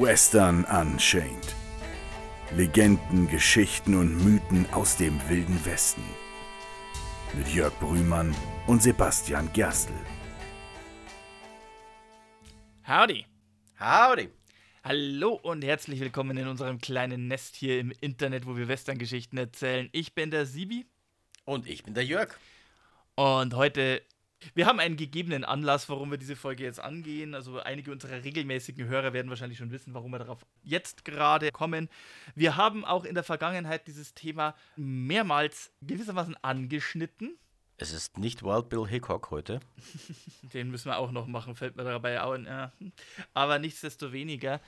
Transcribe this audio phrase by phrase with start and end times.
[0.00, 1.54] Western Unchained.
[2.56, 6.02] Legenden, Geschichten und Mythen aus dem wilden Westen.
[7.34, 8.34] Mit Jörg Brühmann
[8.66, 9.92] und Sebastian Gerstl.
[12.88, 13.26] Howdy.
[13.78, 14.30] Howdy.
[14.82, 19.90] Hallo und herzlich willkommen in unserem kleinen Nest hier im Internet, wo wir Western-Geschichten erzählen.
[19.92, 20.86] Ich bin der Sibi.
[21.44, 22.34] Und ich bin der Jörg.
[23.14, 24.00] Und heute,
[24.54, 27.34] wir haben einen gegebenen Anlass, warum wir diese Folge jetzt angehen.
[27.34, 31.88] Also einige unserer regelmäßigen Hörer werden wahrscheinlich schon wissen, warum wir darauf jetzt gerade kommen.
[32.34, 37.38] Wir haben auch in der Vergangenheit dieses Thema mehrmals gewissermaßen angeschnitten.
[37.78, 39.60] Es ist nicht Wild Bill Hickok heute.
[40.52, 42.36] Den müssen wir auch noch machen, fällt mir dabei auch.
[42.36, 42.72] Ja.
[43.34, 44.60] Aber nichtsdestoweniger,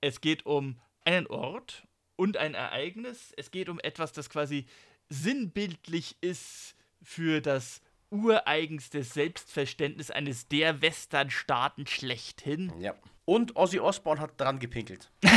[0.00, 1.86] es geht um einen Ort
[2.16, 3.32] und ein Ereignis.
[3.36, 4.66] Es geht um etwas, das quasi
[5.08, 12.72] sinnbildlich ist für das ureigenste Selbstverständnis eines der Westernstaaten schlechthin.
[12.80, 12.94] Ja.
[13.24, 15.10] Und Ozzy Osbourne hat dran gepinkelt.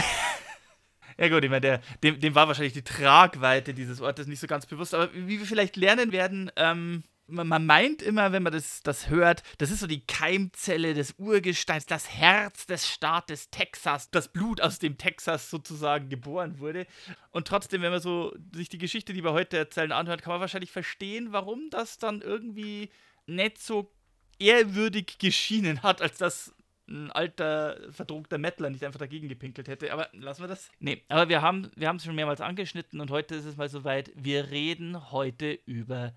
[1.18, 4.48] Ja gut, ich meine, der, dem, dem war wahrscheinlich die Tragweite dieses Ortes nicht so
[4.48, 8.82] ganz bewusst, aber wie wir vielleicht lernen werden, ähm, man, meint immer, wenn man das,
[8.84, 14.28] das hört, das ist so die Keimzelle des Urgesteins, das Herz des Staates Texas, das
[14.30, 16.86] Blut, aus dem Texas sozusagen geboren wurde.
[17.32, 20.42] Und trotzdem, wenn man so sich die Geschichte, die wir heute erzählen, anhört, kann man
[20.42, 22.90] wahrscheinlich verstehen, warum das dann irgendwie
[23.26, 23.92] nicht so
[24.40, 26.54] ehrwürdig geschienen hat, als das
[26.90, 29.94] ein alter, verdruckter Mettler nicht einfach dagegen gepinkelt hätte.
[29.94, 30.72] Aber lassen wir das.
[30.80, 34.12] Nee, aber wir haben wir es schon mehrmals angeschnitten und heute ist es mal soweit.
[34.16, 36.14] Wir reden heute über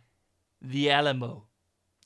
[0.64, 1.48] The Alamo.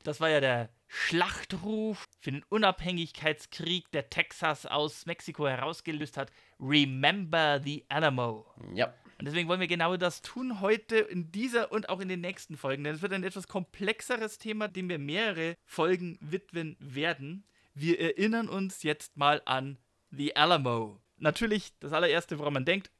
[0.03, 6.31] Das war ja der Schlachtruf für den Unabhängigkeitskrieg, der Texas aus Mexiko herausgelöst hat.
[6.61, 8.47] Remember the Alamo.
[8.75, 8.95] Ja.
[9.19, 12.57] Und deswegen wollen wir genau das tun heute in dieser und auch in den nächsten
[12.57, 12.85] Folgen.
[12.85, 17.45] Denn es wird ein etwas komplexeres Thema, dem wir mehrere Folgen widmen werden.
[17.75, 19.79] Wir erinnern uns jetzt mal an
[20.11, 21.01] The Alamo.
[21.19, 22.91] Natürlich das allererste, woran man denkt.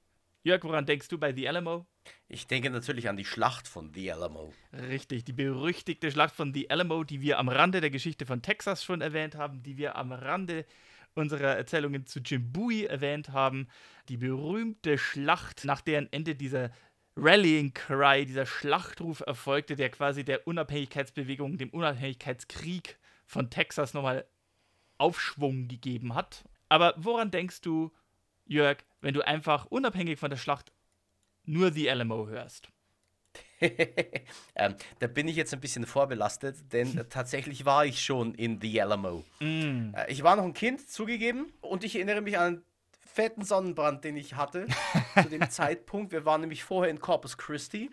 [0.43, 1.87] Jörg, woran denkst du bei The Alamo?
[2.29, 4.53] Ich denke natürlich an die Schlacht von The Alamo.
[4.73, 8.85] Richtig, die berüchtigte Schlacht von The Alamo, die wir am Rande der Geschichte von Texas
[8.85, 10.65] schon erwähnt haben, die wir am Rande
[11.15, 13.69] unserer Erzählungen zu Jimbui erwähnt haben.
[14.09, 16.71] Die berühmte Schlacht, nach deren Ende dieser
[17.17, 24.27] Rallying Cry, dieser Schlachtruf erfolgte, der quasi der Unabhängigkeitsbewegung, dem Unabhängigkeitskrieg von Texas nochmal
[24.99, 26.45] Aufschwung gegeben hat.
[26.69, 27.93] Aber woran denkst du,
[28.45, 30.73] Jörg, wenn du einfach unabhängig von der Schlacht
[31.47, 32.69] nur The Alamo hörst?
[33.61, 38.83] ähm, da bin ich jetzt ein bisschen vorbelastet, denn tatsächlich war ich schon in The
[38.83, 39.25] Alamo.
[39.41, 39.95] Mm.
[39.95, 42.65] Äh, ich war noch ein Kind, zugegeben, und ich erinnere mich an einen
[43.01, 44.67] fetten Sonnenbrand, den ich hatte
[45.23, 46.13] zu dem Zeitpunkt.
[46.13, 47.91] Wir waren nämlich vorher in Corpus Christi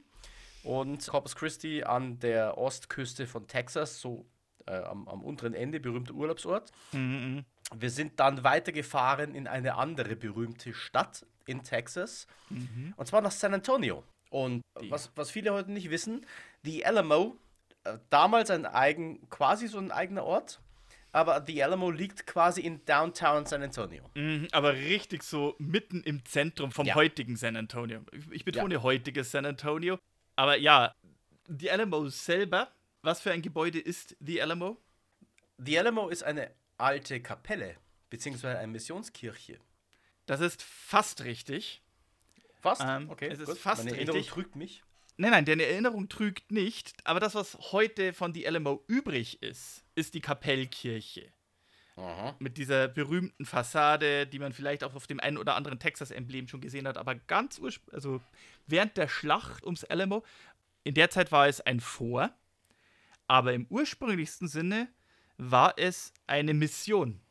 [0.63, 4.25] und Corpus Christi an der Ostküste von Texas, so
[4.65, 6.71] äh, am, am, unteren Ende, berühmter Urlaubsort.
[6.91, 7.39] Mm
[7.79, 12.93] Wir sind dann weitergefahren in eine andere berühmte Stadt in Texas, mhm.
[12.95, 14.03] und zwar nach San Antonio.
[14.29, 16.25] Und was, was viele heute nicht wissen,
[16.63, 17.37] die Alamo,
[17.83, 20.59] äh, damals ein eigen, quasi so ein eigener Ort,
[21.11, 24.09] aber The Alamo liegt quasi in Downtown San Antonio.
[24.15, 26.95] Mhm, aber richtig so mitten im Zentrum vom Ja.
[26.95, 28.01] heutigen San Antonio.
[28.11, 28.83] Ich, ich betone Ja.
[28.83, 29.99] heutiges San Antonio.
[30.35, 30.95] Aber ja,
[31.47, 32.71] The Alamo selber,
[33.03, 34.77] was für ein Gebäude ist The Alamo?
[35.59, 36.49] The Alamo ist eine
[36.83, 37.77] alte Kapelle,
[38.09, 39.59] beziehungsweise eine Missionskirche.
[40.25, 41.81] Das ist fast richtig.
[42.61, 42.81] Fast?
[42.85, 43.57] Ähm, okay, es ist gut.
[43.57, 44.33] fast Meine Erinnerung richtig.
[44.33, 44.83] trügt mich.
[45.17, 46.93] Nein, nein, deine Erinnerung trügt nicht.
[47.03, 51.31] Aber das, was heute von The Alamo übrig ist, ist die Kapellkirche.
[51.95, 52.35] Aha.
[52.39, 56.61] Mit dieser berühmten Fassade, die man vielleicht auch auf dem einen oder anderen Texas-Emblem schon
[56.61, 58.21] gesehen hat, aber ganz ursprünglich, also
[58.65, 60.23] während der Schlacht ums Alamo,
[60.83, 62.33] in der Zeit war es ein Fort,
[63.27, 64.87] aber im ursprünglichsten Sinne
[65.51, 67.21] war es eine Mission.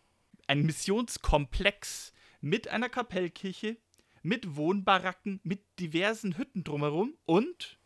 [0.47, 3.77] Ein Missionskomplex mit einer Kapellkirche,
[4.23, 7.79] mit Wohnbaracken, mit diversen Hütten drumherum und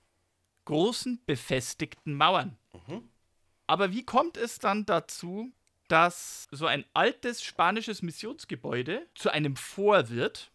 [0.65, 2.57] großen befestigten Mauern.
[2.73, 3.09] Mhm.
[3.67, 5.53] Aber wie kommt es dann dazu,
[5.89, 10.51] dass so ein altes spanisches Missionsgebäude zu einem Fort wird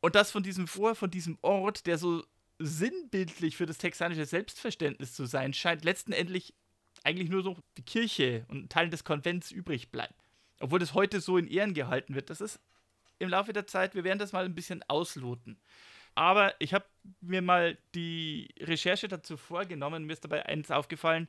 [0.00, 2.24] und das von diesem Fort, von diesem Ort, der so
[2.58, 6.54] sinnbildlich für das texanische Selbstverständnis zu sein scheint, letztendlich
[7.04, 10.14] eigentlich nur so die Kirche und Teilen des Konvents übrig bleibt.
[10.60, 12.30] Obwohl das heute so in Ehren gehalten wird.
[12.30, 12.60] Das ist
[13.18, 15.58] im Laufe der Zeit, wir werden das mal ein bisschen ausloten.
[16.14, 16.84] Aber ich habe
[17.20, 21.28] mir mal die Recherche dazu vorgenommen, mir ist dabei eins aufgefallen,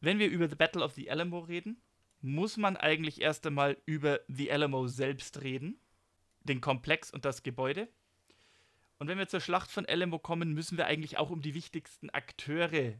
[0.00, 1.80] wenn wir über The Battle of the Alamo reden,
[2.20, 5.78] muss man eigentlich erst einmal über The Alamo selbst reden,
[6.42, 7.88] den Komplex und das Gebäude.
[8.98, 12.10] Und wenn wir zur Schlacht von Alamo kommen, müssen wir eigentlich auch um die wichtigsten
[12.10, 12.94] Akteure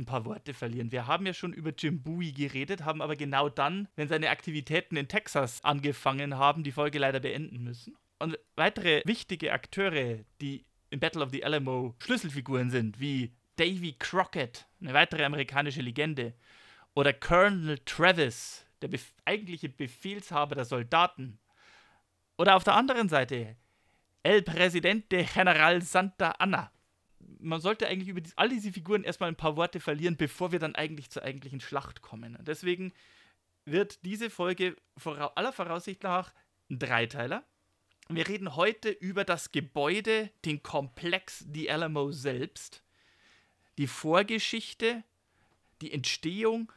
[0.00, 0.92] ein paar Worte verlieren.
[0.92, 4.96] Wir haben ja schon über Jim Bowie geredet, haben aber genau dann, wenn seine Aktivitäten
[4.96, 7.96] in Texas angefangen haben, die Folge leider beenden müssen.
[8.18, 14.66] Und weitere wichtige Akteure, die im Battle of the Alamo Schlüsselfiguren sind, wie Davy Crockett,
[14.80, 16.34] eine weitere amerikanische Legende,
[16.94, 21.38] oder Colonel Travis, der bef eigentliche Befehlshaber der Soldaten.
[22.36, 23.56] Oder auf der anderen Seite
[24.22, 26.70] El Presidente General Santa Anna.
[27.42, 30.58] Man sollte eigentlich über die, all diese Figuren erstmal ein paar Worte verlieren, bevor wir
[30.58, 32.38] dann eigentlich zur eigentlichen Schlacht kommen.
[32.42, 32.92] Deswegen
[33.64, 36.32] wird diese Folge vora aller Voraussicht nach
[36.70, 37.44] ein Dreiteiler.
[38.08, 42.82] Wir reden heute über das Gebäude, den Komplex The Alamo selbst,
[43.78, 45.04] die Vorgeschichte,
[45.80, 46.72] die Entstehung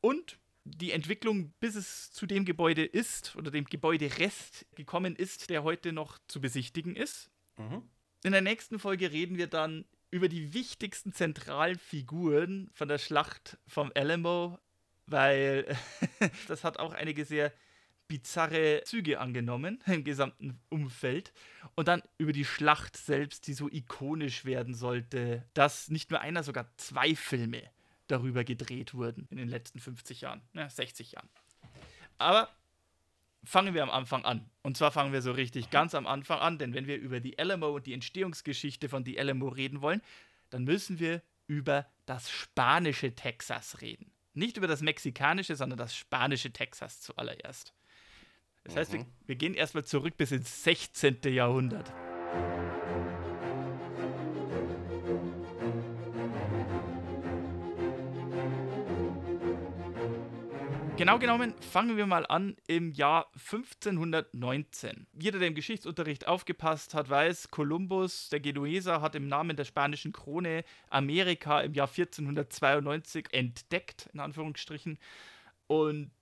[0.00, 5.62] und die Entwicklung, bis es zu dem Gebäude ist oder dem Gebäuderest gekommen ist, der
[5.62, 7.30] heute noch zu besichtigen ist.
[7.58, 7.82] Mhm.
[8.24, 13.58] In der nächsten Folge reden wir dann über die wichtigsten zentralen Figuren von der Schlacht
[13.66, 14.58] vom Alamo,
[15.06, 15.76] weil
[16.48, 17.52] das hat auch einige sehr
[18.08, 21.34] bizarre Züge angenommen im gesamten Umfeld.
[21.74, 26.42] Und dann über die Schlacht selbst, die so ikonisch werden sollte, dass nicht nur einer,
[26.42, 27.62] sogar zwei Filme
[28.06, 31.28] darüber gedreht wurden in den letzten 50 Jahren, ja, 60 Jahren.
[32.16, 32.48] Aber
[33.44, 34.50] fangen wir am Anfang an.
[34.62, 37.38] Und zwar fangen wir so richtig ganz am Anfang an, denn wenn wir über die
[37.38, 40.00] Alamo und die Entstehungsgeschichte von die Alamo reden wollen,
[40.50, 44.10] dann müssen wir über das spanische Texas reden.
[44.32, 47.72] Nicht über das mexikanische, sondern das spanische Texas zuallererst.
[48.64, 49.06] Das heißt, wir, mhm.
[49.26, 51.18] wir gehen erstmal zurück bis ins 16.
[51.24, 51.92] Jahrhundert.
[60.96, 65.08] Genau genommen fangen wir mal an im Jahr 1519.
[65.12, 70.12] Jeder, der im Geschichtsunterricht aufgepasst hat, weiß, Kolumbus, der Genueser, hat im Namen der spanischen
[70.12, 74.98] Krone Amerika im Jahr 1492 entdeckt, in Anführungsstrichen.
[75.66, 76.12] Und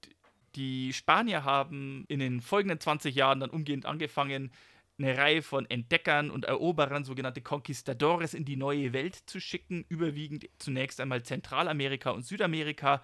[0.55, 4.53] die Spanier haben in den folgenden 20 Jahren dann umgehend angefangen,
[4.99, 10.49] eine Reihe von Entdeckern und Eroberern, sogenannte Conquistadores, in die neue Welt zu schicken, überwiegend
[10.59, 13.03] zunächst einmal Zentralamerika und Südamerika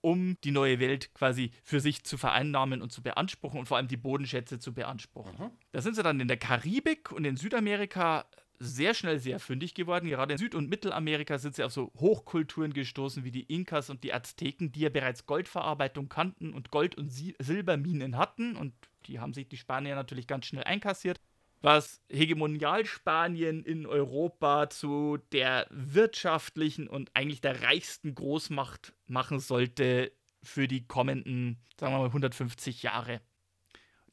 [0.00, 3.88] um die neue Welt quasi für sich zu vereinnahmen und zu beanspruchen und vor allem
[3.88, 5.34] die Bodenschätze zu beanspruchen.
[5.38, 5.50] Mhm.
[5.72, 8.26] Da sind sie dann in der Karibik und in Südamerika
[8.60, 10.08] sehr schnell sehr fündig geworden.
[10.08, 14.02] Gerade in Süd- und Mittelamerika sind sie auf so Hochkulturen gestoßen wie die Inkas und
[14.02, 18.56] die Azteken, die ja bereits Goldverarbeitung kannten und Gold- und Silberminen hatten.
[18.56, 18.74] Und
[19.06, 21.20] die haben sich die Spanier natürlich ganz schnell einkassiert
[21.60, 30.12] was Hegemonialspanien in Europa zu der wirtschaftlichen und eigentlich der reichsten Großmacht machen sollte
[30.42, 33.20] für die kommenden, sagen wir mal, 150 Jahre.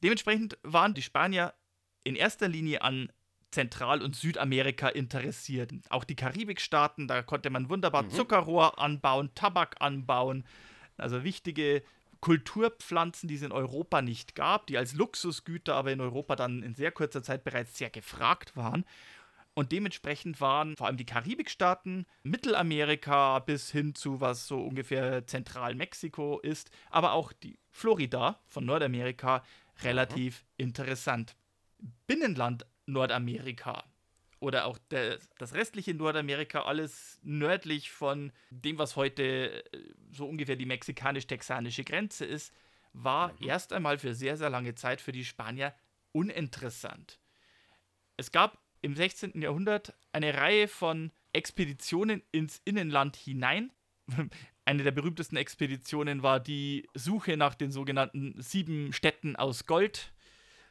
[0.02, 1.54] Dementsprechend waren die Spanier
[2.04, 3.12] in erster Linie an
[3.50, 5.72] Zentral- und Südamerika interessiert.
[5.88, 8.10] Auch die Karibikstaaten, da konnte man wunderbar mhm.
[8.10, 10.44] Zuckerrohr anbauen, Tabak anbauen,
[10.96, 11.82] also wichtige
[12.20, 16.74] Kulturpflanzen, die es in Europa nicht gab, die als Luxusgüter aber in Europa dann in
[16.74, 18.84] sehr kurzer Zeit bereits sehr gefragt waren.
[19.54, 26.40] Und dementsprechend waren vor allem die Karibikstaaten, Mittelamerika bis hin zu was so ungefähr Zentralmexiko
[26.40, 29.42] ist, aber auch die Florida von Nordamerika
[29.82, 30.66] relativ mhm.
[30.66, 31.36] interessant.
[32.06, 33.84] Binnenland Nordamerika
[34.46, 39.80] oder auch der, das restliche Nordamerika, alles nördlich von dem, was heute äh,
[40.12, 42.54] so ungefähr die mexikanisch-texanische Grenze ist,
[42.92, 43.48] war mhm.
[43.48, 45.74] erst einmal für sehr, sehr lange Zeit für die Spanier
[46.12, 47.18] uninteressant.
[48.16, 49.42] Es gab im 16.
[49.42, 53.72] Jahrhundert eine Reihe von Expeditionen ins Innenland hinein.
[54.64, 60.12] Eine der berühmtesten Expeditionen war die Suche nach den sogenannten sieben Städten aus Gold,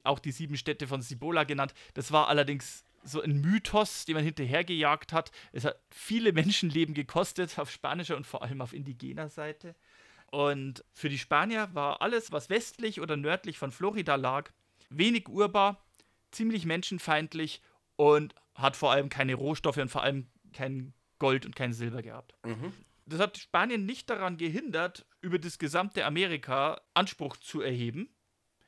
[0.04, 1.74] auch die sieben Städte von Cibola genannt.
[1.94, 5.32] Das war allerdings so ein Mythos, den man hinterhergejagt hat.
[5.52, 9.76] Es hat viele Menschenleben gekostet, auf spanischer und vor allem auf indigener Seite.
[10.32, 14.52] Und für die Spanier war alles, was westlich oder nördlich von Florida lag,
[14.90, 15.86] wenig urbar,
[16.32, 17.62] ziemlich menschenfeindlich
[17.96, 22.34] und hat vor allem keine Rohstoffe und vor allem kein Gold und kein Silber gehabt.
[22.46, 22.74] Mhm.
[23.06, 28.10] Das hat Spanien nicht daran gehindert, über das gesamte Amerika Anspruch zu erheben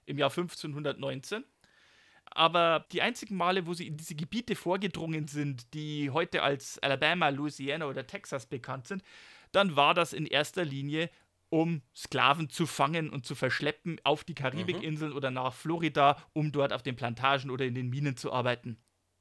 [0.06, 1.44] im Jahr 1519
[2.32, 7.30] aber die einzigen Male, wo sie in diese Gebiete vorgedrungen sind, die heute als Alabama,
[7.30, 9.04] Louisiana oder Texas bekannt sind,
[9.52, 11.10] dann war das in erster Linie,
[11.50, 15.18] um Sklaven zu fangen und zu verschleppen auf die Karibikinseln mhm.
[15.18, 18.78] oder nach Florida, um dort auf den Plantagen oder in den Minen zu arbeiten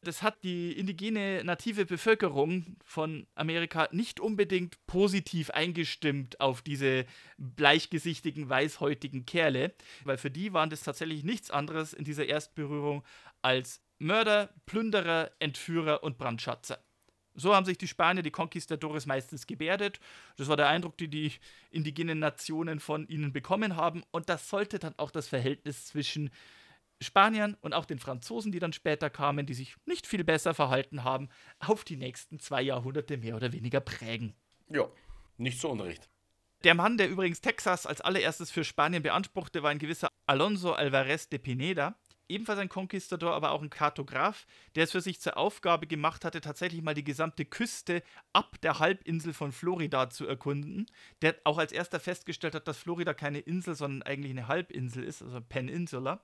[0.06, 7.06] das hat die indigene native Bevölkerung von Amerika nicht unbedingt positiv eingestimmt auf diese
[7.38, 13.02] bleichgesichtigen, weißhäutigen Kerle, weil für die waren das tatsächlich nichts anderes in dieser Erstberührung
[13.42, 16.78] als Mörder, Plünderer, Entführer und Brandschatzer.
[17.34, 20.00] So haben sich die Spanier, die Conquistadores meistens gebärdet.
[20.36, 21.32] Das war der Eindruck, den die
[21.70, 24.04] indigenen Nationen von ihnen bekommen haben.
[24.10, 26.30] Und das sollte dann auch das Verhältnis zwischen
[27.00, 31.04] Spaniern und auch den Franzosen, die dann später kamen, die sich nicht viel besser verhalten
[31.04, 34.34] haben, auf die nächsten zwei Jahrhunderte mehr oder weniger prägen.
[34.68, 34.88] Ja,
[35.36, 36.08] nicht so unrecht.
[36.64, 41.28] Der Mann, der übrigens Texas als allererstes für Spanien beanspruchte, war ein gewisser Alonso Alvarez
[41.28, 41.96] de Pineda
[42.28, 46.40] ebenfalls ein Konquistador, aber auch ein Kartograf, der es für sich zur Aufgabe gemacht hatte,
[46.40, 50.86] tatsächlich mal die gesamte Küste ab der Halbinsel von Florida zu erkunden,
[51.22, 55.22] der auch als erster festgestellt hat, dass Florida keine Insel, sondern eigentlich eine Halbinsel ist,
[55.22, 56.20] also Peninsula.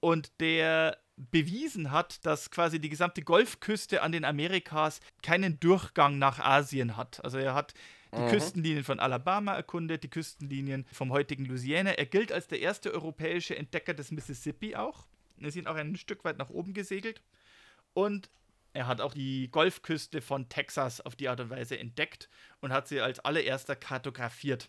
[0.00, 6.38] Und der bewiesen hat, dass quasi die gesamte Golfküste an den Amerikas keinen Durchgang nach
[6.38, 7.24] Asien hat.
[7.24, 7.72] Also er hat
[8.14, 8.28] die mhm.
[8.28, 11.92] Küstenlinien von Alabama erkundet, die Küstenlinien vom heutigen Louisiana.
[11.92, 15.06] Er gilt als der erste europäische Entdecker des Mississippi auch.
[15.38, 17.22] Wir sind auch ein Stück weit nach oben gesegelt.
[17.94, 18.30] Und
[18.74, 22.28] er hat auch die Golfküste von Texas auf die Art und Weise entdeckt
[22.60, 24.68] und hat sie als allererster kartografiert.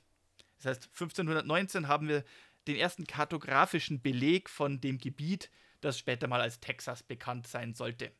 [0.57, 2.23] Das heißt, 1519 haben wir
[2.67, 5.49] den ersten kartografischen Beleg von dem Gebiet,
[5.81, 8.11] das später mal als Texas bekannt sein sollte.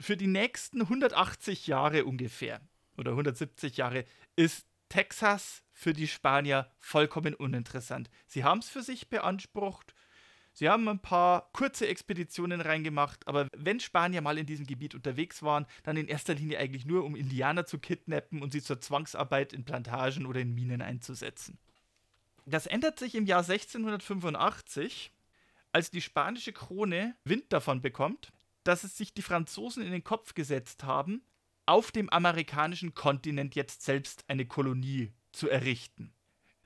[0.00, 2.60] Für die nächsten 180 Jahre ungefähr
[2.96, 4.04] oder 170 Jahre
[4.36, 8.10] ist Texas für die Spanier vollkommen uninteressant.
[8.26, 9.94] Sie haben es für sich beansprucht,
[10.56, 15.42] Sie haben ein paar kurze Expeditionen reingemacht, aber wenn Spanier mal in diesem Gebiet unterwegs
[15.42, 19.52] waren, dann in erster Linie eigentlich nur, um Indianer zu kidnappen und sie zur Zwangsarbeit
[19.52, 21.58] in Plantagen oder in Minen einzusetzen.
[22.46, 25.12] Das ändert sich im Jahr 1685,
[25.72, 28.32] als die spanische Krone Wind davon bekommt,
[28.64, 31.22] dass es sich die Franzosen in den Kopf gesetzt haben,
[31.66, 36.12] auf dem amerikanischen Kontinent jetzt selbst eine Kolonie zu errichten.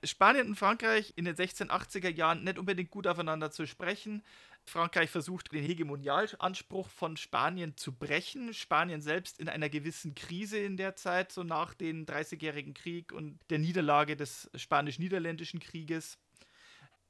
[0.04, 4.22] Spanien und Frankreich in den 1680er Jahren nicht unbedingt gut aufeinander zu sprechen.
[4.68, 8.54] Frankreich versucht, den Hegemonialanspruch von Spanien zu brechen.
[8.54, 13.38] Spanien selbst in einer gewissen Krise in der Zeit, so nach dem Dreißigjährigen Krieg und
[13.50, 16.18] der Niederlage des Spanisch-Niederländischen Krieges.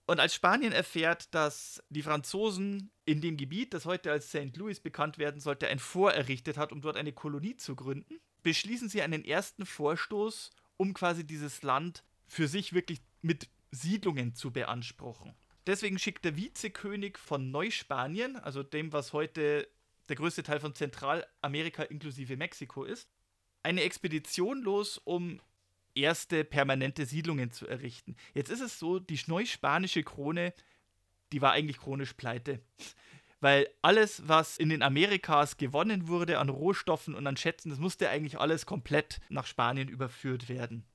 [0.07, 4.57] Und als Spanien erfährt, dass die Franzosen in dem Gebiet, das heute als St.
[4.57, 8.89] Louis bekannt werden sollte, ein Fort errichtet hat, um dort eine Kolonie zu gründen, beschließen
[8.89, 15.35] sie einen ersten Vorstoß, um quasi dieses Land für sich wirklich mit Siedlungen zu beanspruchen.
[15.69, 19.69] Deswegen schickt der Vizekönig von Neuspanien, also dem, was heute
[20.09, 23.07] der größte Teil von Zentralamerika inklusive Mexiko ist,
[23.63, 25.43] eine Expedition los, um
[25.95, 28.17] erste permanente Siedlungen zu errichten.
[28.33, 30.55] Jetzt ist es so, die neuspanische Krone,
[31.33, 32.63] die war eigentlich chronisch pleite.
[33.41, 38.09] Weil alles, was in den Amerikas gewonnen wurde an Rohstoffen und an Schätzen, das musste
[38.09, 40.87] eigentlich alles komplett nach Spanien überführt werden.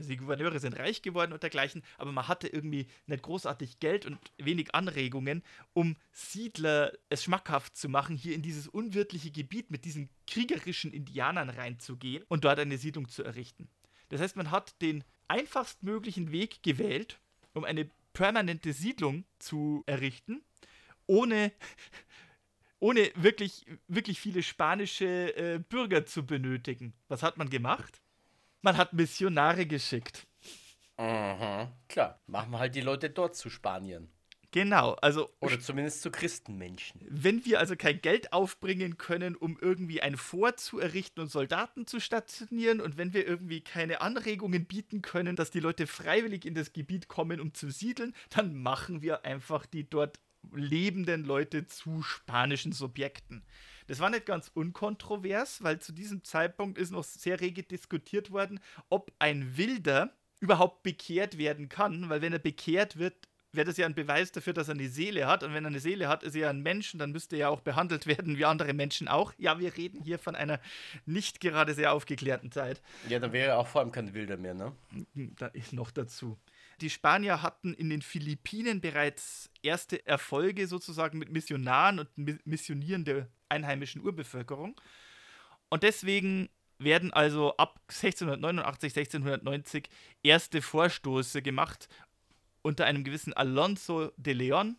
[0.00, 4.06] Also die Gouverneure sind reich geworden und dergleichen, aber man hatte irgendwie nicht großartig Geld
[4.06, 5.42] und wenig Anregungen,
[5.74, 11.50] um Siedler es schmackhaft zu machen, hier in dieses unwirtliche Gebiet mit diesen kriegerischen Indianern
[11.50, 13.68] reinzugehen und dort eine Siedlung zu errichten.
[14.08, 17.20] Das heißt, man hat den einfachstmöglichen Weg gewählt,
[17.52, 20.40] um eine permanente Siedlung zu errichten,
[21.06, 21.52] ohne
[22.78, 26.94] ohne wirklich, wirklich viele spanische äh, Bürger zu benötigen.
[27.08, 28.00] Was hat man gemacht?
[28.62, 30.26] Man hat Missionare geschickt.
[30.96, 32.20] Aha, klar.
[32.26, 34.12] Machen wir halt die Leute dort zu Spanien.
[34.52, 35.30] Genau, also.
[35.40, 37.00] Oder zumindest zu Christenmenschen.
[37.08, 41.86] Wenn wir also kein Geld aufbringen können, um irgendwie ein Fort zu errichten und Soldaten
[41.86, 46.54] zu stationieren, und wenn wir irgendwie keine Anregungen bieten können, dass die Leute freiwillig in
[46.54, 50.18] das Gebiet kommen, um zu siedeln, dann machen wir einfach die dort
[50.52, 53.44] lebenden Leute zu spanischen Subjekten.
[53.90, 58.60] Das war nicht ganz unkontrovers, weil zu diesem Zeitpunkt ist noch sehr rege diskutiert worden,
[58.88, 63.16] ob ein Wilder überhaupt bekehrt werden kann, weil wenn er bekehrt wird,
[63.50, 65.42] wäre das ja ein Beweis dafür, dass er eine Seele hat.
[65.42, 67.40] Und wenn er eine Seele hat, ist er ja ein Mensch und dann müsste er
[67.40, 69.32] ja auch behandelt werden wie andere Menschen auch.
[69.38, 70.60] Ja, wir reden hier von einer
[71.04, 72.80] nicht gerade sehr aufgeklärten Zeit.
[73.08, 74.72] Ja, dann wäre er auch vor allem kein Wilder mehr, ne?
[75.36, 76.38] Da ist noch dazu.
[76.80, 83.26] Die Spanier hatten in den Philippinen bereits erste Erfolge sozusagen mit Missionaren und Missionieren der
[83.50, 84.80] einheimischen Urbevölkerung.
[85.68, 89.88] Und deswegen werden also ab 1689, 1690
[90.22, 91.88] erste Vorstoße gemacht
[92.62, 94.76] unter einem gewissen Alonso de Leon,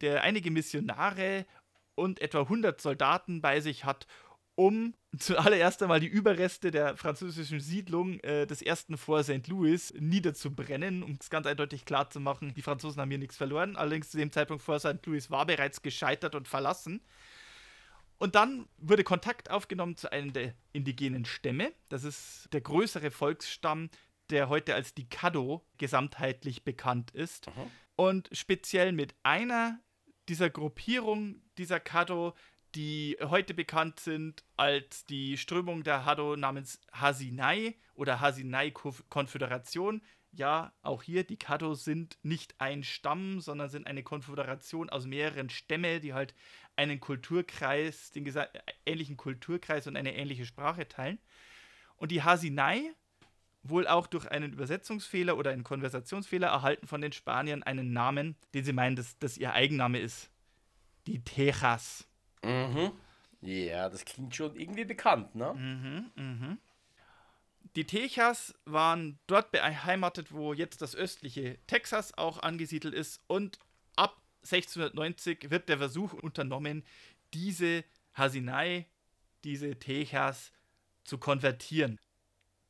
[0.00, 1.46] der einige Missionare
[1.94, 4.06] und etwa 100 Soldaten bei sich hat,
[4.54, 9.46] um zuallererst einmal die Überreste der französischen Siedlung äh, des ersten Fort St.
[9.46, 13.76] Louis niederzubrennen, um es ganz eindeutig klar zu machen, die Franzosen haben hier nichts verloren.
[13.76, 15.04] Allerdings zu dem Zeitpunkt Fort St.
[15.06, 17.00] Louis war bereits gescheitert und verlassen.
[18.18, 21.72] Und dann wurde Kontakt aufgenommen zu einem der indigenen Stämme.
[21.88, 23.90] Das ist der größere Volksstamm,
[24.30, 27.48] der heute als die Caddo gesamtheitlich bekannt ist.
[27.48, 27.66] Aha.
[27.96, 29.80] Und speziell mit einer
[30.28, 32.34] dieser Gruppierung dieser Caddo
[32.74, 40.02] die heute bekannt sind als die Strömung der Hado namens Hasinai oder Hasinai-Konföderation.
[40.32, 45.48] Ja, auch hier, die Kado sind nicht ein Stamm, sondern sind eine Konföderation aus mehreren
[45.48, 46.34] Stämmen, die halt
[46.78, 48.32] einen Kulturkreis, den
[48.86, 51.18] ähnlichen Kulturkreis und eine ähnliche Sprache teilen.
[51.96, 52.92] Und die Hasinai,
[53.64, 58.64] wohl auch durch einen Übersetzungsfehler oder einen Konversationsfehler, erhalten von den Spaniern einen Namen, den
[58.64, 60.30] sie meinen, dass das ihr Eigenname ist.
[61.08, 62.06] Die Tejas.
[62.44, 62.92] Mhm.
[63.40, 65.54] Ja, das klingt schon irgendwie bekannt, ne?
[65.54, 66.58] Mhm, mhm.
[67.76, 73.20] Die Tejas waren dort beheimatet, wo jetzt das östliche Texas auch angesiedelt ist.
[73.26, 73.58] Und
[74.52, 76.84] 1690 wird der Versuch unternommen,
[77.34, 78.86] diese Hasinai,
[79.44, 80.52] diese Tejas
[81.04, 81.98] zu konvertieren.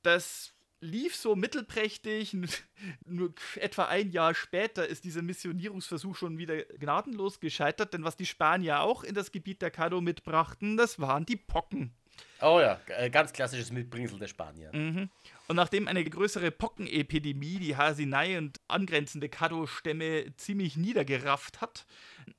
[0.02, 2.36] Das lief so mittelprächtig.
[3.04, 8.26] Nur etwa ein Jahr später ist dieser Missionierungsversuch schon wieder gnadenlos gescheitert, denn was die
[8.26, 11.92] Spanier auch in das Gebiet der Cado mitbrachten, das waren die Pocken.
[12.40, 14.70] Oh ja, äh, ganz klassisches Mitbringsel der Spanier.
[14.72, 15.10] Mhm.
[15.48, 21.86] Und nachdem eine größere Pockenepidemie die Hasinai und angrenzende Kado-Stämme ziemlich niedergerafft hat,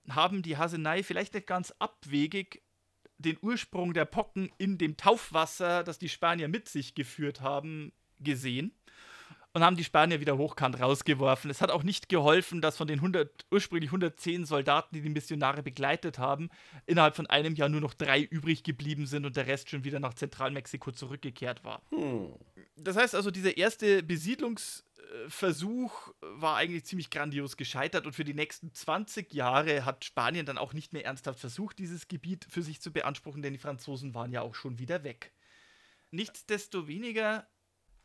[0.10, 2.62] haben die Hasinai vielleicht nicht ganz abwegig
[3.18, 8.74] den Ursprung der Pocken in dem Taufwasser, das die Spanier mit sich geführt haben, gesehen
[9.60, 11.52] und haben die Spanier wieder hochkant rausgeworfen.
[11.52, 15.64] Es hat auch nicht geholfen, dass von den 100, ursprünglich 110 Soldaten, die die Missionare
[15.64, 16.50] begleitet haben,
[16.86, 20.00] innerhalb von einem Jahr nur noch drei übrig geblieben sind und der Rest schon wieder
[20.00, 21.82] nach Zentralmexiko zurückgekehrt war.
[21.90, 22.36] Hm.
[22.78, 28.74] Das heißt also, dieser erste Besiedlungsversuch war eigentlich ziemlich grandios gescheitert und für die nächsten
[28.74, 32.94] 20 Jahre hat Spanien dann auch nicht mehr ernsthaft versucht, dieses Gebiet für sich zu
[32.94, 35.34] beanspruchen, denn die Franzosen waren ja auch schon wieder weg.
[36.12, 37.46] Nichtsdestoweniger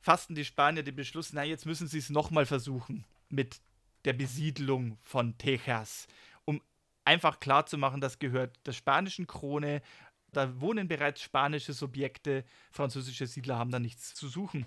[0.05, 3.63] fassten die Spanier den Beschluss, na, jetzt müssen sie es nochmal versuchen mit
[4.05, 6.07] der Besiedlung von Texas,
[6.45, 6.61] um
[7.07, 9.81] einfach klarzumachen, das gehört der spanischen Krone,
[10.31, 14.67] da wohnen bereits spanische Subjekte, französische Siedler haben da nichts zu suchen.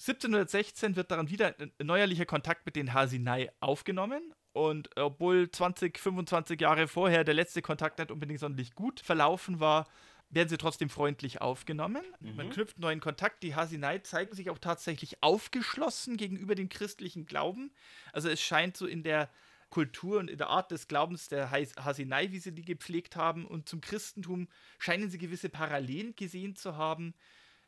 [0.00, 6.88] 1716 wird daran wieder neuerlicher Kontakt mit den Hasinai aufgenommen und obwohl 20, 25 Jahre
[6.88, 9.86] vorher der letzte Kontakt nicht unbedingt sonderlich gut verlaufen war,
[10.32, 12.02] werden sie trotzdem freundlich aufgenommen.
[12.20, 12.36] Mhm.
[12.36, 13.42] Man knüpft neuen Kontakt.
[13.42, 17.70] Die Hasinai zeigen sich auch tatsächlich aufgeschlossen gegenüber dem christlichen Glauben.
[18.12, 19.30] Also es scheint so in der
[19.68, 23.68] Kultur und in der Art des Glaubens der Hasinai, wie sie die gepflegt haben, und
[23.68, 27.14] zum Christentum scheinen sie gewisse Parallelen gesehen zu haben.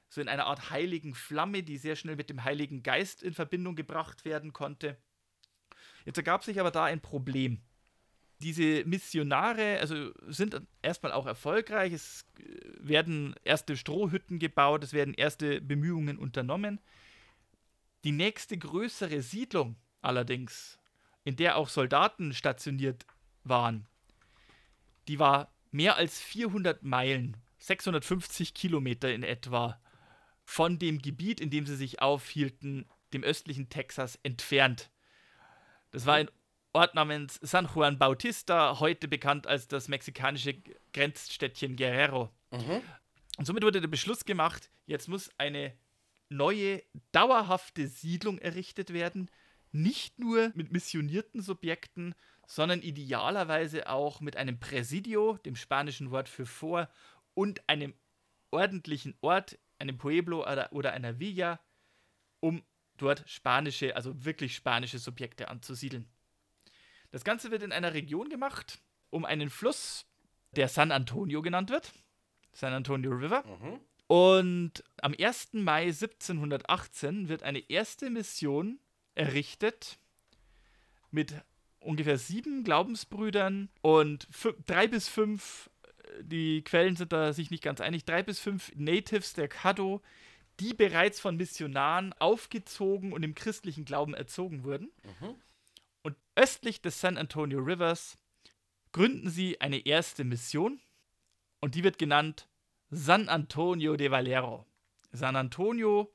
[0.08, 3.74] So in einer Art heiligen Flamme, die sehr schnell mit dem Heiligen Geist in Verbindung
[3.74, 4.98] gebracht werden konnte.
[6.04, 7.62] Jetzt ergab sich aber da ein Problem
[8.44, 11.92] diese Missionare, also sind erstmal auch erfolgreich.
[11.94, 12.42] Es äh,
[12.78, 16.78] werden erste Strohhütten gebaut, es werden erste Bemühungen unternommen.
[18.04, 20.78] Die nächste größere Siedlung allerdings,
[21.24, 23.06] in der auch Soldaten stationiert
[23.44, 23.86] waren,
[25.08, 29.80] die war mehr als 400 Meilen, 650 Kilometer in etwa,
[30.44, 34.90] von dem Gebiet, in dem sie sich aufhielten, dem östlichen Texas, entfernt.
[35.90, 36.30] Das war in
[36.74, 40.56] Ort namens San Juan Bautista, heute bekannt als das mexikanische
[40.92, 42.30] Grenzstädtchen Guerrero.
[42.50, 42.82] Mhm.
[43.38, 45.72] Und somit wurde der Beschluss gemacht, jetzt muss eine
[46.28, 46.82] neue,
[47.12, 49.30] dauerhafte Siedlung errichtet werden,
[49.70, 52.16] nicht nur mit missionierten Subjekten,
[52.48, 56.88] sondern idealerweise auch mit einem Presidio, dem spanischen Wort für vor,
[57.34, 57.94] und einem
[58.50, 61.60] ordentlichen Ort, einem Pueblo oder, oder einer Villa,
[62.40, 62.64] um
[62.96, 66.08] dort spanische, also wirklich spanische Subjekte anzusiedeln.
[67.14, 70.04] Das Ganze wird in einer Region gemacht, um einen Fluss,
[70.56, 71.92] der San Antonio genannt wird.
[72.52, 73.44] San Antonio River.
[73.46, 73.78] Mhm.
[74.08, 75.50] Und am 1.
[75.52, 78.80] Mai 1718 wird eine erste Mission
[79.14, 80.00] errichtet
[81.12, 81.36] mit
[81.78, 84.26] ungefähr sieben Glaubensbrüdern und
[84.66, 85.70] drei bis fünf,
[86.18, 90.02] äh, die Quellen sind da sich nicht ganz einig, drei bis fünf Natives der Caddo,
[90.58, 94.90] die bereits von Missionaren aufgezogen und im christlichen Glauben erzogen wurden.
[95.20, 95.36] Mhm.
[96.36, 98.18] Östlich des San Antonio Rivers
[98.92, 100.80] gründen sie eine erste Mission
[101.60, 102.48] und die wird genannt
[102.90, 104.66] San Antonio de Valero.
[105.12, 106.12] San Antonio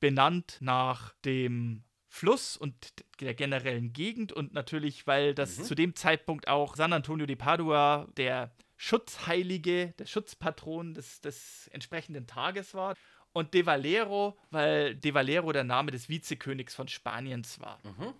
[0.00, 2.74] benannt nach dem Fluss und
[3.20, 5.64] der generellen Gegend und natürlich, weil das mhm.
[5.64, 12.26] zu dem Zeitpunkt auch San Antonio de Padua der Schutzheilige, der Schutzpatron des, des entsprechenden
[12.26, 12.94] Tages war.
[13.32, 17.80] Und De Valero, weil De Valero der Name des Vizekönigs von Spaniens war.
[17.84, 18.14] Mhm.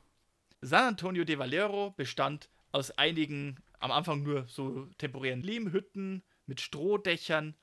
[0.61, 7.55] San Antonio de Valero bestand aus einigen, am Anfang nur so temporären Lehmhütten mit Strohdächern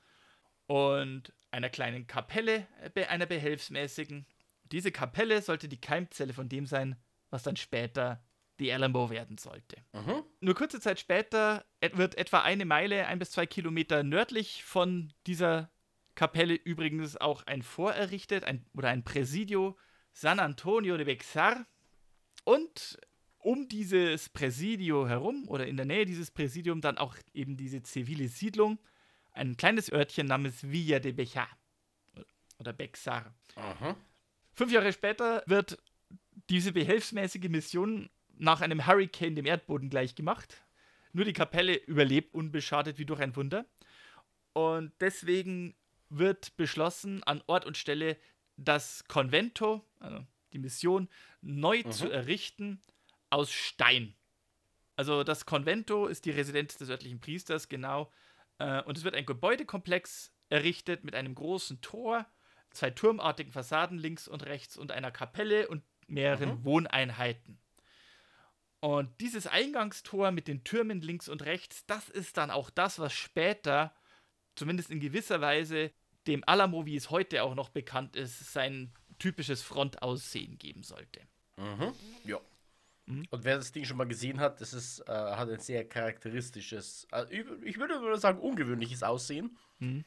[0.68, 4.26] und einer kleinen Kapelle, äh, einer behelfsmäßigen.
[4.64, 6.96] Diese Kapelle sollte die Keimzelle von dem sein,
[7.30, 8.24] was dann später
[8.60, 9.78] die Alamo werden sollte.
[9.94, 10.24] Mhm.
[10.40, 15.72] Nur kurze Zeit später wird etwa eine Meile, ein bis zwei Kilometer nördlich von dieser
[16.16, 19.78] Kapelle übrigens auch ein Fort errichtet, ein, oder ein Presidio
[20.12, 21.66] San Antonio de Bexar.
[22.44, 22.98] Und
[23.40, 28.28] um dieses Präsidio herum oder in der Nähe dieses Präsidium dann auch eben diese zivile
[28.28, 28.80] Siedlung,
[29.34, 31.50] ein kleines Örtchen namens Villa de Bejar
[32.60, 33.34] oder Bexar.
[33.56, 33.96] Mhm.
[34.54, 35.78] Fünf Jahre später wird
[36.50, 40.64] diese behelfsmäßige Mission nach einem Hurricane dem Erdboden gleichgemacht.
[41.12, 43.66] Nur die Kapelle überlebt unbeschadet wie durch ein Wunder.
[44.54, 45.76] Und deswegen
[46.10, 48.18] wird beschlossen, an Ort und Stelle
[48.56, 51.10] das Convento, also die Mission,
[51.42, 51.92] neu Mhm.
[51.92, 52.82] zu errichten
[53.30, 54.16] aus Stein.
[54.96, 58.12] Also das Convento ist die Residenz des örtlichen Priesters, genau.
[58.60, 62.28] Äh, Und es wird ein Gebäudekomplex errichtet mit einem großen Tor,
[62.70, 66.64] zwei turmartigen Fassaden links und rechts und einer Kapelle und mehreren Mhm.
[66.66, 67.60] Wohneinheiten.
[68.80, 73.14] Und dieses Eingangstor mit den Türmen links und rechts, das ist dann auch das, was
[73.14, 73.96] später,
[74.56, 75.92] zumindest in gewisser Weise,
[76.28, 81.22] dem Alamo, wie es heute auch noch bekannt ist, sein typisches Frontaussehen geben sollte.
[81.58, 81.94] Mhm.
[82.26, 82.40] Ja.
[83.06, 83.26] Mhm.
[83.30, 87.08] Und wer das Ding schon mal gesehen hat, das ist, äh, hat ein sehr charakteristisches,
[87.12, 87.26] äh,
[87.64, 89.58] ich würde sagen, ungewöhnliches Aussehen.
[89.80, 90.06] Mhm.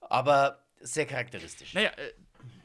[0.00, 1.74] Aber sehr charakteristisch.
[1.74, 2.12] Naja, äh,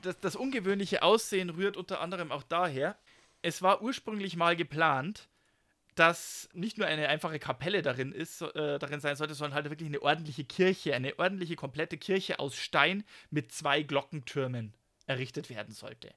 [0.01, 2.97] das, das ungewöhnliche Aussehen rührt unter anderem auch daher,
[3.41, 5.27] es war ursprünglich mal geplant,
[5.95, 9.89] dass nicht nur eine einfache Kapelle darin ist, äh, darin sein sollte, sondern halt wirklich
[9.89, 14.73] eine ordentliche Kirche, eine ordentliche komplette Kirche aus Stein mit zwei Glockentürmen
[15.05, 16.13] errichtet werden sollte.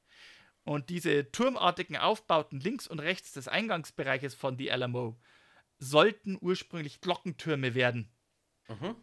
[0.65, 5.17] Und diese turmartigen Aufbauten links und rechts des Eingangsbereiches von The Alamo
[5.79, 8.11] sollten ursprünglich Glockentürme werden.
[8.69, 8.97] Mhm.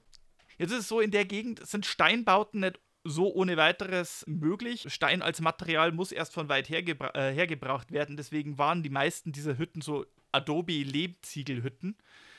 [0.57, 4.85] Jetzt ist es so, in der Gegend sind Steinbauten nicht so ohne weiteres möglich.
[4.87, 8.17] Stein als Material muss erst von weit her gebra äh, hergebracht werden.
[8.17, 11.97] Deswegen waren die meisten dieser Hütten so Adobe-Lehmziegelhütten.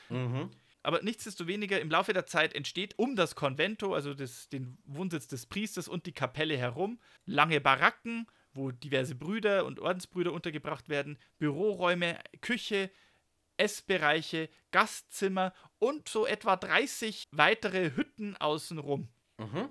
[0.09, 0.51] Mhm.
[0.85, 5.47] Aber nichtsdestoweniger, im Laufe der Zeit entsteht um das Convento, also das, den Wohnsitz des
[5.47, 12.19] Priesters und die Kapelle herum, lange Baracken, wo diverse Brüder und Ordensbrüder untergebracht werden, Büroräume,
[12.41, 12.91] Küche,
[13.57, 19.07] Essbereiche, Gastzimmer und so etwa 30 weitere Hütten außenrum.
[19.39, 19.69] Mhm.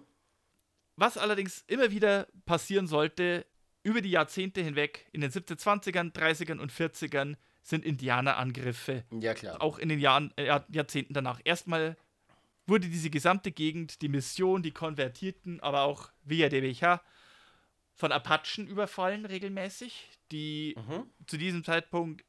[0.97, 3.47] Was allerdings immer wieder passieren sollte,
[3.85, 9.63] über die Jahrzehnte hinweg, in den 1720ern, 30ern und 40ern, sind Indianerangriffe Ja, klar.
[9.63, 11.41] auch in den Jahren, äh, Jahr- Jahrzehnten danach.
[11.45, 11.97] Erstmal
[12.67, 17.03] wurde diese gesamte Gegend, die Mission, die Konvertierten, aber auch Villa de Beja
[17.95, 21.05] von Apachen überfallen regelmäßig, die Mhm.
[21.27, 22.25] zu diesem Zeitpunkt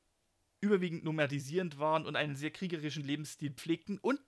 [0.61, 4.19] überwiegend nomadisierend waren und einen sehr kriegerischen Lebensstil pflegten und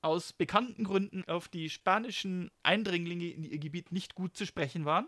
[0.00, 5.06] aus bekannten Gründen auf die spanischen Eindringlinge in ihr Gebiet nicht gut zu sprechen waren.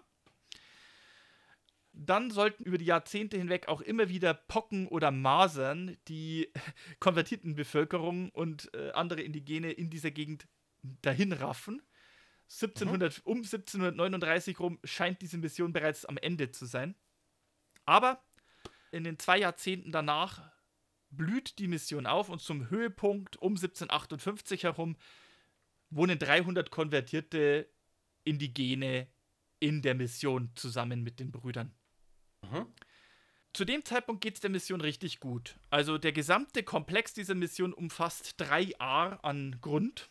[1.97, 6.51] Dann sollten über die Jahrzehnte hinweg auch immer wieder Pocken oder Masern die
[7.01, 10.49] konvertierten Bevölkerung und äh, andere Indigene in dieser Gegend
[11.03, 11.83] dahin raffen.
[12.51, 16.95] 1700, Um 1739 rum scheint diese Mission bereits am Ende zu sein.
[17.85, 18.23] Aber
[18.91, 20.43] in den zwei Jahrzehnten danach
[21.11, 24.97] blüht die Mission auf und zum Höhepunkt um 1758 herum
[25.91, 27.69] wohnen 300 konvertierte
[28.25, 29.07] Indigene
[29.61, 31.73] in der Mission zusammen mit den Brüdern.
[32.51, 32.67] Mhm.
[33.53, 35.57] Zu dem Zeitpunkt geht es der Mission richtig gut.
[35.71, 40.11] Also der gesamte Komplex dieser Mission umfasst drei Ar an Grund,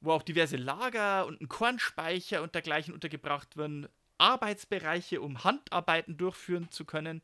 [0.00, 6.70] wo auch diverse Lager und ein Kornspeicher und dergleichen untergebracht werden, Arbeitsbereiche, um Handarbeiten durchführen
[6.70, 7.22] zu können.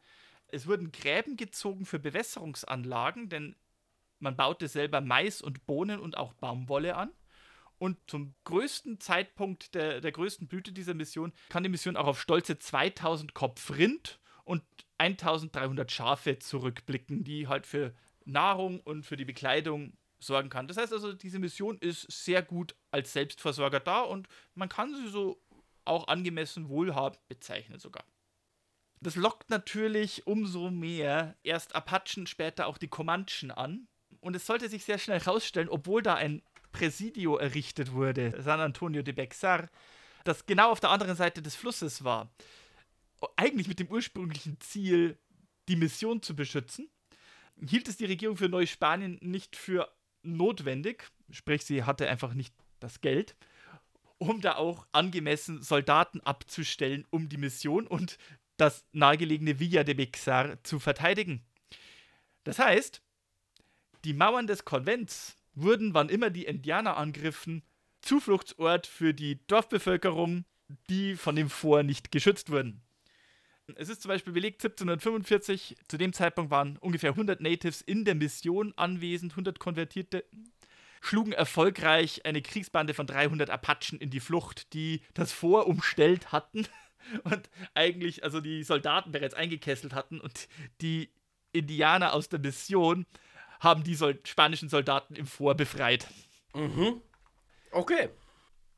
[0.48, 3.54] Es wurden Gräben gezogen für Bewässerungsanlagen, denn
[4.18, 7.10] man baute selber Mais und Bohnen und auch Baumwolle an.
[7.78, 12.20] Und zum größten Zeitpunkt der, der größten Blüte dieser Mission kann die Mission auch auf
[12.20, 14.19] stolze 2000 Kopf Rind
[14.50, 14.64] und
[14.98, 20.66] 1300 Schafe zurückblicken, die halt für Nahrung und für die Bekleidung sorgen kann.
[20.66, 25.08] Das heißt also, diese Mission ist sehr gut als Selbstversorger da und man kann sie
[25.08, 25.40] so
[25.84, 28.04] auch angemessen wohlhabend bezeichnen sogar.
[29.00, 33.86] Das lockt natürlich umso mehr erst Apachen, später auch die Comanchen an.
[34.20, 39.02] Und es sollte sich sehr schnell herausstellen, obwohl da ein Präsidio errichtet wurde, San Antonio
[39.02, 39.70] de Bexar,
[40.24, 42.28] das genau auf der anderen Seite des Flusses war.
[43.36, 45.18] Eigentlich mit dem ursprünglichen Ziel,
[45.68, 46.88] die Mission zu beschützen,
[47.60, 49.90] hielt es die Regierung für Neuspanien nicht für
[50.22, 53.36] notwendig, sprich sie hatte einfach nicht das Geld,
[54.18, 58.18] um da auch angemessen Soldaten abzustellen, um die Mission und
[58.56, 61.42] das nahegelegene Villa de Bexar zu verteidigen.
[62.44, 63.02] Das heißt,
[64.04, 67.62] die Mauern des Konvents wurden, wann immer die Indianer angriffen,
[68.02, 70.44] Zufluchtsort für die Dorfbevölkerung,
[70.88, 72.82] die von dem Fort nicht geschützt wurden.
[73.76, 78.14] Es ist zum Beispiel belegt, 1745, zu dem Zeitpunkt waren ungefähr 100 Natives in der
[78.14, 80.24] Mission anwesend, 100 Konvertierte,
[81.00, 86.66] schlugen erfolgreich eine Kriegsbande von 300 Apachen in die Flucht, die das Vor umstellt hatten
[87.24, 90.48] und eigentlich also die Soldaten bereits eingekesselt hatten und
[90.80, 91.10] die
[91.52, 93.06] Indianer aus der Mission
[93.60, 96.06] haben die Sol spanischen Soldaten im Vor befreit.
[96.54, 97.00] Mhm.
[97.72, 98.08] Okay.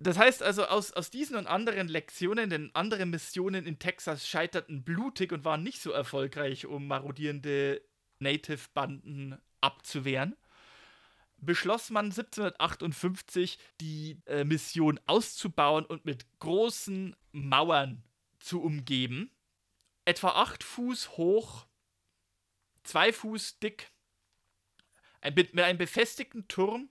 [0.02, 4.82] Das heißt also, aus, aus diesen und anderen Lektionen, denn andere Missionen in Texas scheiterten
[4.82, 7.82] blutig und waren nicht so erfolgreich, um marodierende
[8.18, 10.36] Native-Banden abzuwehren,
[11.36, 18.02] beschloss man 1758, die äh, Mission auszubauen und mit großen Mauern
[18.38, 19.30] zu umgeben.
[20.04, 21.66] Etwa acht Fuß hoch,
[22.82, 23.92] zwei Fuß dick,
[25.20, 26.88] ein, mit einem befestigten Turm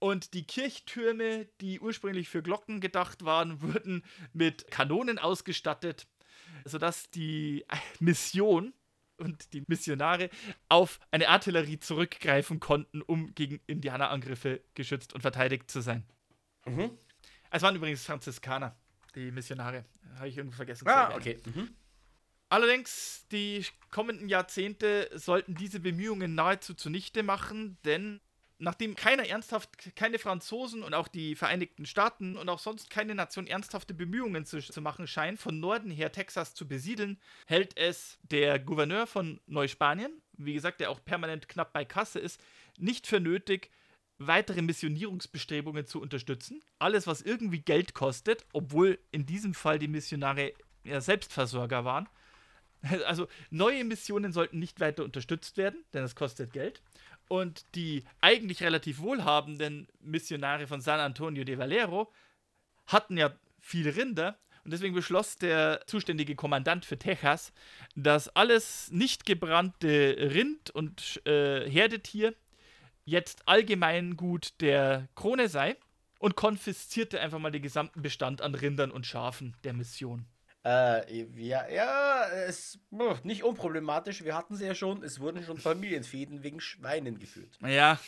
[0.00, 6.08] und die Kirchtürme, die ursprünglich für Glocken gedacht waren, wurden mit Kanonen ausgestattet,
[6.64, 7.64] sodass die
[8.00, 8.72] Mission
[9.18, 10.30] und die Missionare
[10.68, 16.04] auf eine Artillerie zurückgreifen konnten, um gegen Indianerangriffe geschützt und verteidigt zu sein.
[16.64, 16.90] Mhm.
[17.50, 18.74] Es waren übrigens Franziskaner,
[19.14, 19.84] die Missionare.
[20.16, 21.38] Habe ich irgendwo vergessen zu Ah, okay.
[21.44, 21.68] Mhm.
[22.48, 28.20] Allerdings, die kommenden Jahrzehnte sollten diese Bemühungen nahezu zunichte machen, denn
[28.60, 33.46] nachdem keiner ernsthaft, keine Franzosen und auch die Vereinigten Staaten und auch sonst keine Nation
[33.46, 38.58] ernsthafte Bemühungen zu, zu machen scheint, von Norden her Texas zu besiedeln, hält es der
[38.58, 42.40] Gouverneur von Neuspanien, wie gesagt, der auch permanent knapp bei Kasse ist,
[42.78, 43.70] nicht für nötig,
[44.18, 46.62] weitere Missionierungsbestrebungen zu unterstützen.
[46.78, 50.52] Alles, was irgendwie Geld kostet, obwohl in diesem Fall die Missionare
[50.84, 52.08] ja Selbstversorger waren.
[53.06, 56.80] Also neue Missionen sollten nicht weiter unterstützt werden, denn das kostet Geld.
[57.30, 62.12] Und die eigentlich relativ wohlhabenden Missionare von San Antonio de Valero
[62.88, 64.36] hatten ja viele Rinder.
[64.64, 67.52] Und deswegen beschloss der zuständige Kommandant für Texas,
[67.94, 72.34] dass alles nicht gebrannte Rind und äh, Herdetier
[73.04, 75.76] jetzt Allgemeingut der Krone sei
[76.18, 80.26] und konfiszierte einfach mal den gesamten Bestand an Rindern und Schafen der Mission.
[80.64, 82.78] Äh, ja, ja, es
[83.22, 84.24] nicht unproblematisch.
[84.24, 85.02] Wir hatten sie ja schon.
[85.02, 87.58] Es wurden schon Familienfäden wegen Schweinen geführt.
[87.66, 87.98] Ja.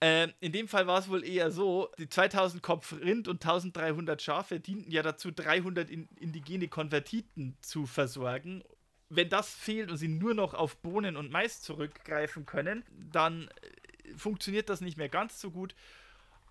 [0.00, 4.22] Äh, in dem Fall war es wohl eher so, die 2000 Kopf Rind und 1300
[4.22, 8.62] Schafe dienten ja dazu, 300 in, indigene Konvertiten zu versorgen.
[9.08, 14.14] Wenn das fehlt und sie nur noch auf Bohnen und Mais zurückgreifen können, dann äh,
[14.16, 15.74] funktioniert das nicht mehr ganz so gut.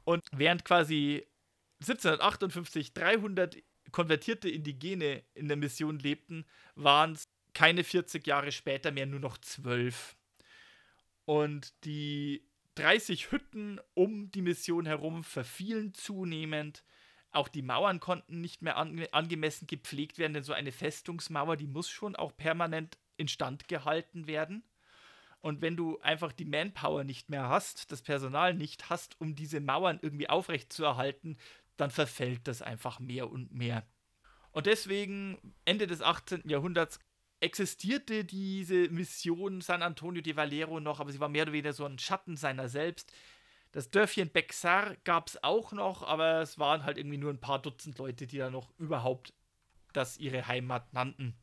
[0.04, 1.26] Und während quasi
[1.82, 3.56] 1758 300
[3.96, 6.44] konvertierte Indigene in der Mission lebten,
[6.76, 10.18] waren es keine 40 Jahre später mehr nur noch 12.
[11.24, 16.84] Und die 30 Hütten um die Mission herum verfielen zunehmend.
[17.32, 21.68] Auch die Mauern konnten nicht mehr ange angemessen gepflegt werden, denn so eine Festungsmauer, die
[21.68, 24.66] muss schon auch permanent instand gehalten werden.
[25.40, 29.62] Und wenn du einfach die Manpower nicht mehr hast, das Personal nicht hast, um diese
[29.62, 31.38] Mauern irgendwie aufrecht zu erhalten,
[31.78, 33.86] dann verfällt das einfach mehr und mehr.
[34.52, 36.48] Und deswegen, Ende des 18.
[36.48, 37.00] Jahrhunderts,
[37.42, 41.86] existierte diese Mission San Antonio de Valero noch, aber sie war mehr oder weniger so
[41.86, 43.12] ein Schatten seiner selbst.
[43.72, 47.62] Das Dörfchen Bexar gab es auch noch, aber es waren halt irgendwie nur ein paar
[47.62, 49.34] Dutzend Leute, die da noch überhaupt
[49.92, 51.36] das ihre Heimat nannten.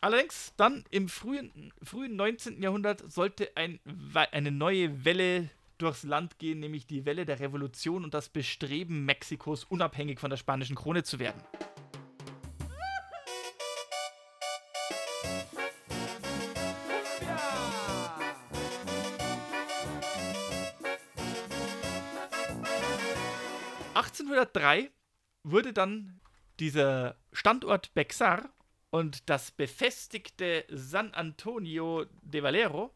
[0.00, 2.62] Allerdings, dann im frühen, frühen 19.
[2.62, 3.78] Jahrhundert sollte ein,
[4.14, 9.64] eine neue Welle durchs Land gehen, nämlich die Welle der Revolution und das Bestreben Mexikos,
[9.64, 11.42] unabhängig von der spanischen Krone zu werden.
[23.94, 24.90] ...1803
[25.42, 26.20] wurde dann
[26.58, 28.50] dieser Standort Bexar
[28.90, 32.94] und das befestigte San Antonio de Valero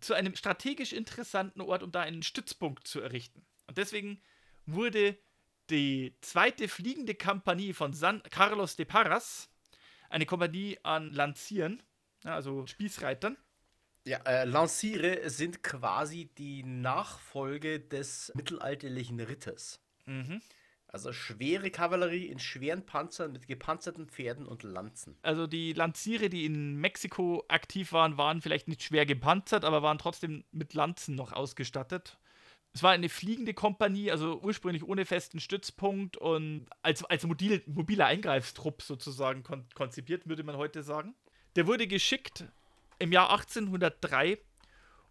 [0.00, 3.44] zu einem strategisch interessanten Ort, um da einen Stützpunkt zu errichten.
[3.66, 4.20] Und deswegen
[4.66, 5.18] wurde
[5.70, 9.48] die zweite fliegende Kompanie von San Carlos de Parras,
[10.08, 11.82] eine Kompanie an Lancieren,
[12.24, 13.36] also Spießreitern.
[14.04, 19.80] Ja, äh, Lanciere sind quasi die Nachfolge des mittelalterlichen Ritters.
[20.06, 20.40] Mhm.
[20.92, 25.16] Also schwere Kavallerie in schweren Panzern mit gepanzerten Pferden und Lanzen.
[25.22, 29.98] Also die Lanziere, die in Mexiko aktiv waren, waren vielleicht nicht schwer gepanzert, aber waren
[29.98, 32.18] trotzdem mit Lanzen noch ausgestattet.
[32.72, 38.06] Es war eine fliegende Kompanie, also ursprünglich ohne festen Stützpunkt und als, als mobil, mobiler
[38.06, 41.14] Eingreifstrupp sozusagen kon konzipiert, würde man heute sagen.
[41.56, 42.44] Der wurde geschickt
[42.98, 44.38] im Jahr 1803,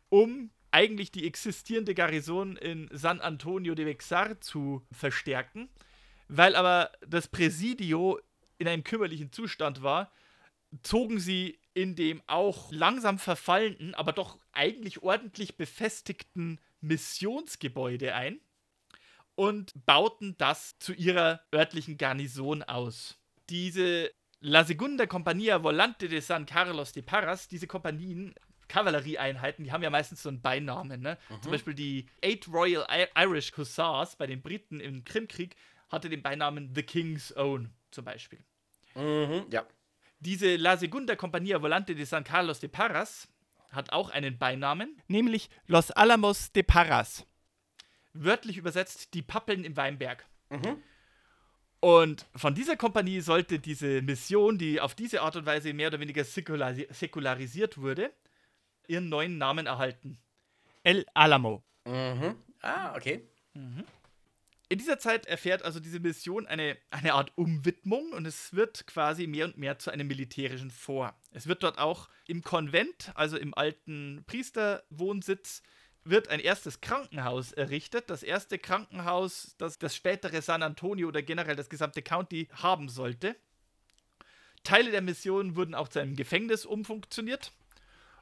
[0.10, 5.70] um eigentlich die existierende Garnison in San Antonio de Bexar zu verstärken.
[6.28, 8.20] Weil aber das Präsidio
[8.58, 10.12] in einem kümmerlichen Zustand war,
[10.84, 18.40] zogen sie in dem auch langsam verfallenden, aber doch eigentlich ordentlich befestigten Missionsgebäude ein
[19.36, 23.18] und bauten das zu ihrer örtlichen Garnison aus.
[23.50, 28.36] Diese La Segunda Compagnia Volante de San Carlos de Parras, diese Kompanien,
[28.70, 31.02] Kavallerieeinheiten, die haben ja meistens so einen Beinamen.
[31.02, 31.18] Ne?
[31.30, 31.42] Mhm.
[31.42, 35.56] Zum Beispiel die Eight Royal Irish Hussars bei den Briten im Krimkrieg
[35.90, 38.40] hatte den Beinamen The King's Own zum Beispiel.
[38.96, 39.66] Mhm, ja.
[40.20, 43.28] Diese La Segunda Compagnia Volante de San Carlos de Parras
[43.72, 47.26] hat auch einen Beinamen, nämlich Los Alamos de Parras.
[48.14, 50.26] Wörtlich übersetzt die Pappeln im Weinberg.
[50.50, 50.82] Mhm.
[51.80, 56.00] Und von dieser Kompanie sollte diese Mission, die auf diese Art und Weise mehr oder
[56.00, 58.12] weniger säkulari säkularisiert wurde,
[58.90, 60.20] ihren neuen Namen erhalten.
[60.84, 61.64] El Alamo.
[61.86, 62.36] Mhm.
[62.62, 63.28] Ah, okay.
[64.72, 69.26] In dieser Zeit erfährt also diese Mission eine, eine Art Umwidmung und es wird quasi
[69.26, 71.16] mehr und mehr zu einem militärischen Fort.
[71.32, 75.64] Es wird dort auch im Konvent, also im alten Priesterwohnsitz,
[76.04, 78.12] wird ein erstes Krankenhaus errichtet.
[78.12, 83.36] Das erste Krankenhaus, das das spätere San Antonio oder generell das gesamte County haben sollte.
[84.64, 87.52] Teile der Mission wurden auch zu einem Gefängnis umfunktioniert.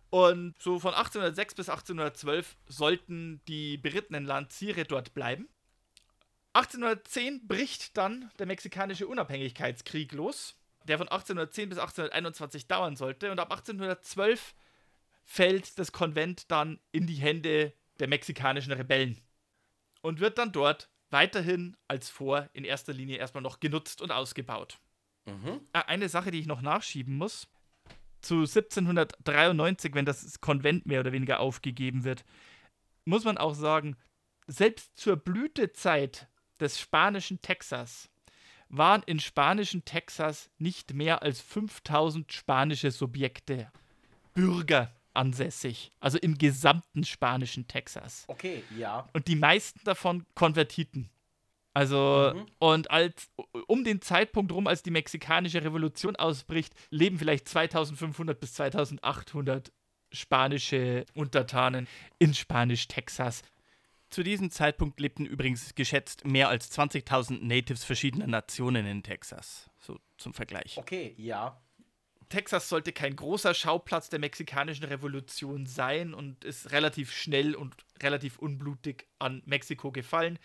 [0.10, 5.50] Und so von 1806 bis 1812 sollten die berittenen Lanziere dort bleiben.
[6.54, 13.32] 1810 bricht dann der mexikanische Unabhängigkeitskrieg los, der von 1810 bis 1821 dauern sollte.
[13.32, 14.56] Und ab 1812
[15.26, 19.22] fällt das Konvent dann in die Hände der mexikanischen Rebellen
[20.02, 24.80] und wird dann dort weiterhin als Fort in erster Linie erstmal noch genutzt und ausgebaut.
[25.26, 25.62] Mhm.
[25.74, 27.48] Äh, Eine Sache, die ich noch nachschieben muss.
[28.22, 32.26] Zu 1793, wenn das Konvent mehr oder weniger aufgegeben wird,
[33.06, 33.96] muss man auch sagen,
[34.48, 36.28] selbst zur Blütezeit
[36.60, 38.10] des spanischen Texas
[38.70, 43.72] waren in spanischen Texas nicht mehr als 5000 spanische Subjekte,
[44.34, 45.92] Bürger ansässig.
[46.00, 48.26] Also im gesamten spanischen Texas.
[48.28, 49.08] Okay, ja.
[49.14, 51.10] Und die meisten davon Konvertiten.
[51.78, 52.46] Also, Mhm.
[52.58, 53.30] und als
[53.68, 59.72] um den Zeitpunkt rum, als die mexikanische Revolution ausbricht, leben vielleicht 2500 bis 2800
[60.12, 61.88] spanische Untertanen
[62.18, 63.44] in Spanisch-Texas.
[64.10, 69.70] Zu diesem Zeitpunkt lebten übrigens geschätzt mehr als 20.000 Natives verschiedener Nationen in Texas.
[69.80, 70.78] So zum Vergleich.
[70.80, 71.62] Okay, ja.
[72.30, 78.40] Texas sollte kein großer Schauplatz der mexikanischen Revolution sein und ist relativ schnell und relativ
[78.40, 80.40] unblutig an Mexiko gefallen.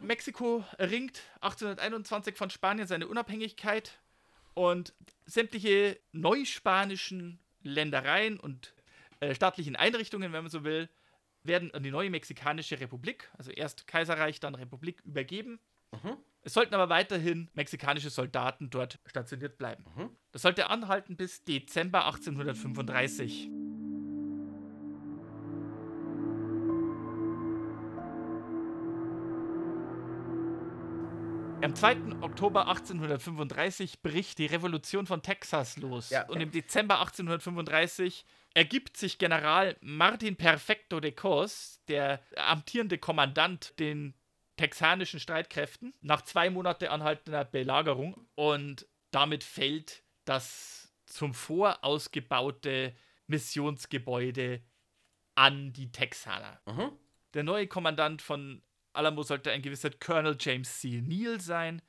[0.00, 3.98] Mexiko erringt 1821 von Spanien seine Unabhängigkeit
[4.54, 4.94] und
[5.26, 8.74] sämtliche neuspanischen Ländereien und
[9.20, 10.88] äh, staatlichen Einrichtungen, wenn man so will,
[11.42, 15.58] werden an die neue mexikanische Republik, also erst Kaiserreich, dann Republik, übergeben.
[15.92, 16.16] Mhm.
[16.42, 19.84] Es sollten aber weiterhin mexikanische Soldaten dort stationiert bleiben.
[19.96, 20.10] Mhm.
[20.32, 23.50] Das sollte anhalten bis Dezember 1835.
[31.62, 32.22] Am 2.
[32.22, 36.08] Oktober 1835 bricht die Revolution von Texas los.
[36.08, 36.26] Ja.
[36.26, 44.14] Und im Dezember 1835 ergibt sich General Martin Perfecto de Cos, der amtierende Kommandant den
[44.56, 48.26] texanischen Streitkräften, nach zwei Monate anhaltender Belagerung.
[48.36, 52.94] Und damit fällt das zum vorausgebaute
[53.26, 54.62] Missionsgebäude
[55.34, 56.58] an die Texaner.
[56.64, 56.92] Mhm.
[57.34, 61.00] Der neue Kommandant von Alamo sollte ein gewisser Colonel James C.
[61.00, 61.82] Neal sein.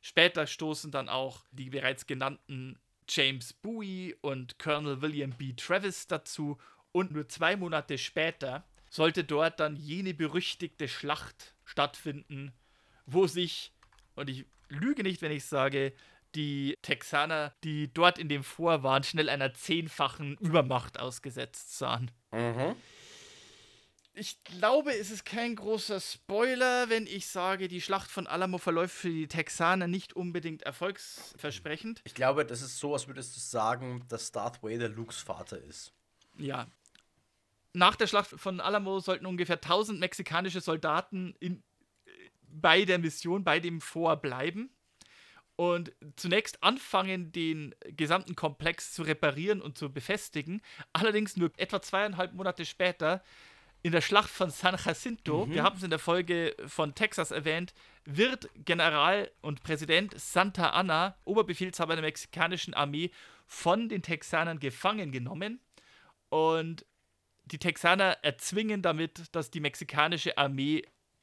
[0.00, 2.78] Später stoßen dann auch die bereits genannten
[3.08, 5.52] James Bowie und Colonel William B.
[5.52, 6.58] Travis dazu.
[6.92, 12.52] Und nur zwei Monate später sollte dort dann jene berüchtigte Schlacht stattfinden,
[13.06, 13.72] wo sich,
[14.14, 15.92] und ich lüge nicht, wenn ich sage,
[16.34, 22.10] die Texaner, die dort in dem Fort waren, schnell einer zehnfachen Übermacht ausgesetzt sahen.
[22.32, 22.74] Mhm.
[24.14, 28.94] Ich glaube, es ist kein großer Spoiler, wenn ich sage, die Schlacht von Alamo verläuft
[28.94, 32.02] für die Texaner nicht unbedingt erfolgsversprechend.
[32.04, 35.92] Ich glaube, das ist so, als würdest du sagen, dass Darth Vader Lukes Vater ist.
[36.36, 36.66] Ja.
[37.72, 41.62] Nach der Schlacht von Alamo sollten ungefähr 1000 mexikanische Soldaten in,
[42.48, 44.68] bei der Mission, bei dem Fort bleiben
[45.56, 50.60] und zunächst anfangen, den gesamten Komplex zu reparieren und zu befestigen.
[50.92, 53.22] Allerdings nur etwa zweieinhalb Monate später
[53.82, 57.74] in der Schlacht von San Jacinto, wir haben es in der Folge von Texas erwähnt,
[58.04, 63.10] wird General und Präsident Santa Anna, Oberbefehlshaber der mexikanischen Armee,
[63.46, 65.60] von den Texanern gefangen genommen.
[66.28, 66.86] Und
[67.44, 70.82] die Texaner erzwingen damit, dass die mexikanische Armee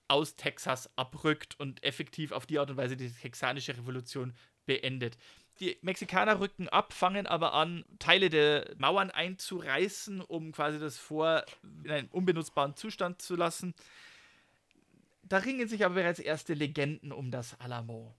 [0.09, 4.33] aus Texas abrückt und effektiv auf die Art und Weise die texanische Revolution
[4.65, 5.17] beendet.
[5.59, 11.43] Die Mexikaner rücken ab, fangen aber an, Teile der Mauern einzureißen, um quasi das Vor
[11.83, 13.73] in einen unbenutzbaren Zustand zu lassen.
[15.23, 18.15] Da ringen sich aber bereits erste Legenden um das Alamo.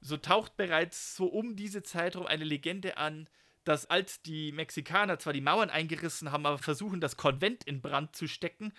[0.00, 3.28] So taucht bereits so um diese Zeit rum eine Legende an,
[3.64, 8.14] dass als die Mexikaner zwar die Mauern eingerissen haben, aber versuchen, das Konvent in Brand
[8.14, 8.72] zu stecken,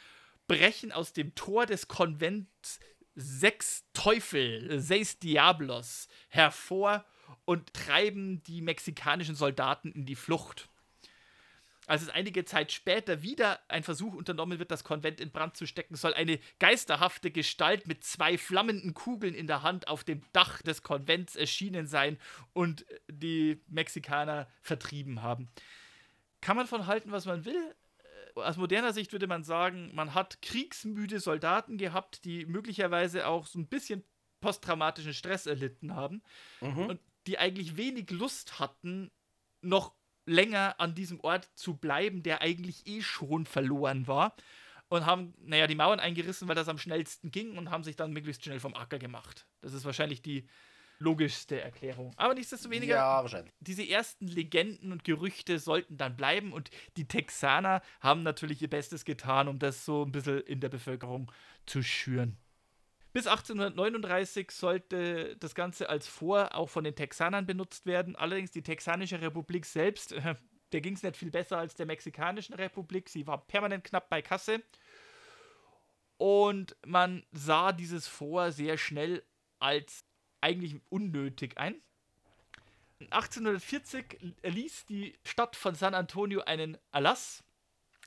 [0.47, 2.79] brechen aus dem Tor des Konvents
[3.15, 7.03] sechs Teufel, seis Diablos, hervor
[7.45, 10.69] und treiben die mexikanischen Soldaten in die Flucht.
[11.87, 15.67] Als es einige Zeit später wieder ein Versuch unternommen wird, das Konvent in Brand zu
[15.67, 20.61] stecken, soll eine geisterhafte Gestalt mit zwei flammenden Kugeln in der Hand auf dem Dach
[20.63, 22.17] des Konvents erschienen sein
[22.53, 25.49] und die Mexikaner vertrieben haben.
[26.41, 27.75] Kann man von halten, was man will?
[28.35, 33.59] Aus moderner Sicht würde man sagen, man hat kriegsmüde Soldaten gehabt, die möglicherweise auch so
[33.59, 34.03] ein bisschen
[34.41, 36.21] posttraumatischen Stress erlitten haben
[36.61, 36.87] mhm.
[36.87, 39.11] und die eigentlich wenig Lust hatten,
[39.61, 39.93] noch
[40.25, 44.35] länger an diesem Ort zu bleiben, der eigentlich eh schon verloren war.
[44.87, 48.13] Und haben, naja, die Mauern eingerissen, weil das am schnellsten ging und haben sich dann
[48.13, 49.47] möglichst schnell vom Acker gemacht.
[49.61, 50.47] Das ist wahrscheinlich die
[50.99, 52.13] logischste Erklärung.
[52.17, 53.25] Aber nichtsdestoweniger, ja,
[53.59, 59.05] diese ersten Legenden und Gerüchte sollten dann bleiben und die Texaner haben natürlich ihr Bestes
[59.05, 61.31] getan, um das so ein bisschen in der Bevölkerung
[61.65, 62.37] zu schüren.
[63.15, 68.17] Bis 1839 sollte das Ganze als Vor auch von den Texanern benutzt werden.
[68.17, 70.35] Allerdings die Texanische Republik selbst, äh,
[70.73, 73.07] der ging es nicht viel besser als der Mexikanischen Republik.
[73.07, 74.61] Sie war permanent knapp bei Kasse.
[76.17, 79.23] Und man sah dieses Vor sehr schnell
[79.59, 80.03] als
[80.41, 81.81] eigentlich unnötig ein.
[83.11, 87.45] 1840 erließ die Stadt von San Antonio einen Erlass,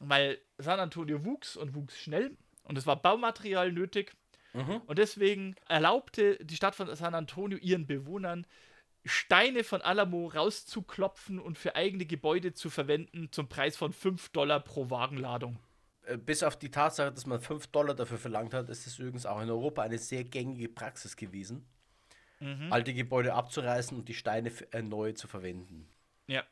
[0.00, 2.36] weil San Antonio wuchs und wuchs schnell
[2.68, 4.12] und es war Baumaterial nötig
[4.52, 4.82] Mhm.
[4.86, 8.46] Und deswegen erlaubte die Stadt von San Antonio ihren Bewohnern,
[9.04, 14.60] Steine von Alamo rauszuklopfen und für eigene Gebäude zu verwenden zum Preis von 5 Dollar
[14.60, 15.58] pro Wagenladung.
[16.04, 19.26] Äh, bis auf die Tatsache, dass man 5 Dollar dafür verlangt hat, ist es übrigens
[19.26, 21.66] auch in Europa eine sehr gängige Praxis gewesen,
[22.40, 22.72] mhm.
[22.72, 24.50] alte Gebäude abzureißen und die Steine
[24.82, 25.88] neu zu verwenden.
[26.26, 26.44] Ja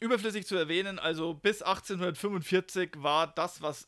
[0.00, 3.86] überflüssig zu erwähnen, also bis 1845 war das, was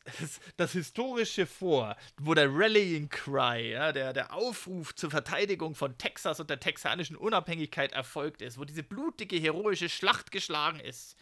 [0.57, 6.41] das historische Vor, wo der Rallying Cry, ja, der, der Aufruf zur Verteidigung von Texas
[6.41, 11.17] und der texanischen Unabhängigkeit erfolgt ist, wo diese blutige, heroische Schlacht geschlagen ist,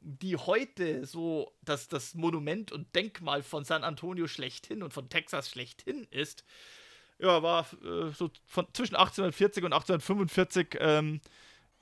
[0.00, 5.50] die heute so das, das Monument und Denkmal von San Antonio schlechthin und von Texas
[5.50, 6.44] schlechthin ist,
[7.18, 11.20] ja, war äh, so von zwischen 1840 und 1845 ähm,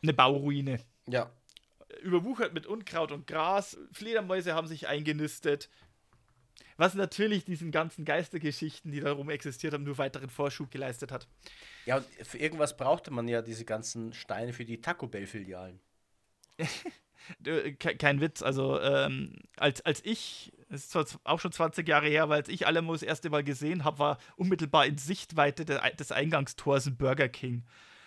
[0.03, 0.81] eine Bauruine.
[1.09, 1.31] Ja,
[2.03, 3.77] überwuchert mit Unkraut und Gras.
[3.93, 5.69] Fledermäuse haben sich eingenistet.
[6.77, 11.29] Was natürlich diesen ganzen Geistergeschichten, die darum existiert haben, nur weiteren Vorschub geleistet hat.
[11.87, 15.79] Ja, und für irgendwas brauchte man ja diese ganzen Steine für die Taco Bell-Filialen.
[17.99, 22.25] Kein Witz, also ähm, als, als ich, das ist zwar auch schon 20 Jahre her,
[22.25, 26.87] aber als ich Alamo das erste Mal gesehen habe, war unmittelbar in Sichtweite des Eingangstors
[26.87, 27.65] ein Burger King.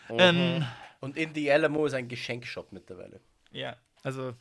[0.09, 0.15] Mhm.
[0.19, 0.65] Ähm,
[0.99, 3.19] und in die Alamo ist ein Geschenkshop mittlerweile.
[3.57, 4.35] Ja, also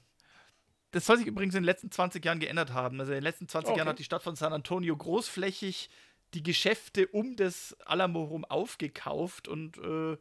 [0.90, 3.00] das soll sich übrigens in den letzten 20 Jahren geändert haben.
[3.00, 3.78] Also in den letzten 20 okay.
[3.78, 5.90] Jahren hat die Stadt von San Antonio großflächig
[6.34, 10.18] die Geschäfte um das Alamo rum aufgekauft und äh,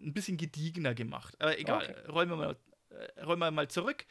[0.00, 1.34] ein bisschen gediegener gemacht.
[1.40, 2.10] Aber egal, okay.
[2.10, 2.56] räumen, wir mal,
[2.90, 4.06] äh, räumen wir mal zurück.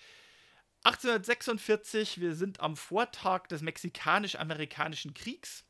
[0.83, 5.65] 1846, wir sind am Vortag des Mexikanisch-Amerikanischen Kriegs,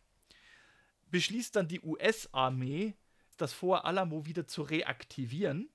[1.11, 2.95] beschließt dann die US-Armee,
[3.37, 5.69] das Fort Alamo wieder zu reaktivieren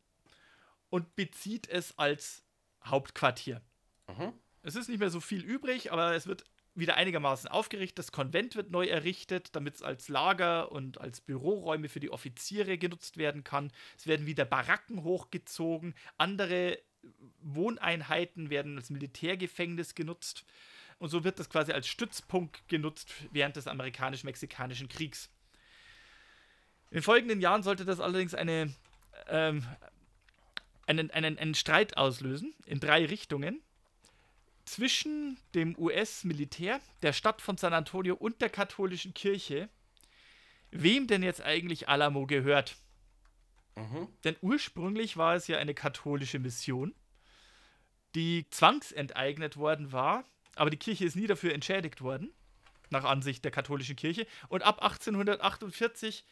[0.91, 2.45] und bezieht es als
[2.87, 3.63] Hauptquartier.
[4.09, 4.33] Mhm.
[4.63, 7.99] Es ist nicht mehr so viel übrig, aber es wird wieder einigermaßen aufgerichtet.
[7.99, 12.79] Das Konvent wird neu errichtet, damit es als Lager und als Büroräume für die Offiziere
[12.79, 13.73] genutzt werden kann.
[13.97, 15.95] Es werden wieder Baracken hochgezogen.
[16.17, 16.79] Andere
[17.41, 20.45] Wohneinheiten werden als Militärgefängnis genutzt.
[20.99, 25.31] Und so wird das quasi als Stützpunkt genutzt während des amerikanisch-mexikanischen Kriegs.
[26.91, 28.73] In den folgenden Jahren sollte das allerdings eine
[29.29, 29.67] ähm,
[30.87, 33.63] einen, einen, einen Streit auslösen in drei Richtungen
[34.65, 39.69] zwischen dem US-Militär, der Stadt von San Antonio und der katholischen Kirche,
[40.71, 42.77] wem denn jetzt eigentlich Alamo gehört.
[43.77, 44.09] Mhm.
[44.25, 46.95] Denn ursprünglich war es ja eine katholische Mission,
[48.15, 50.25] die zwangsenteignet worden war,
[50.55, 52.33] aber die Kirche ist nie dafür entschädigt worden,
[52.91, 54.27] nach Ansicht der katholischen Kirche.
[54.49, 56.25] Und ab 1848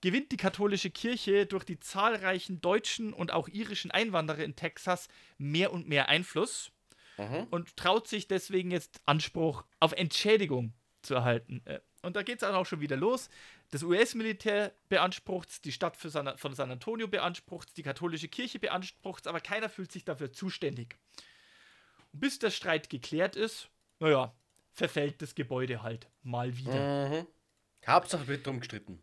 [0.00, 5.72] gewinnt die katholische Kirche durch die zahlreichen deutschen und auch irischen Einwanderer in Texas mehr
[5.72, 6.70] und mehr Einfluss
[7.18, 7.46] mhm.
[7.50, 11.62] und traut sich deswegen jetzt Anspruch auf Entschädigung zu erhalten.
[11.64, 13.30] Äh, Und da geht es auch schon wieder los.
[13.70, 19.40] Das US-Militär beansprucht die Stadt San, von San Antonio beansprucht die katholische Kirche beansprucht aber
[19.40, 20.96] keiner fühlt sich dafür zuständig.
[22.12, 24.34] Und bis der Streit geklärt ist, naja,
[24.72, 27.08] verfällt das Gebäude halt mal wieder.
[27.08, 27.26] Mhm.
[27.86, 29.00] Hauptsache wird drum gestritten.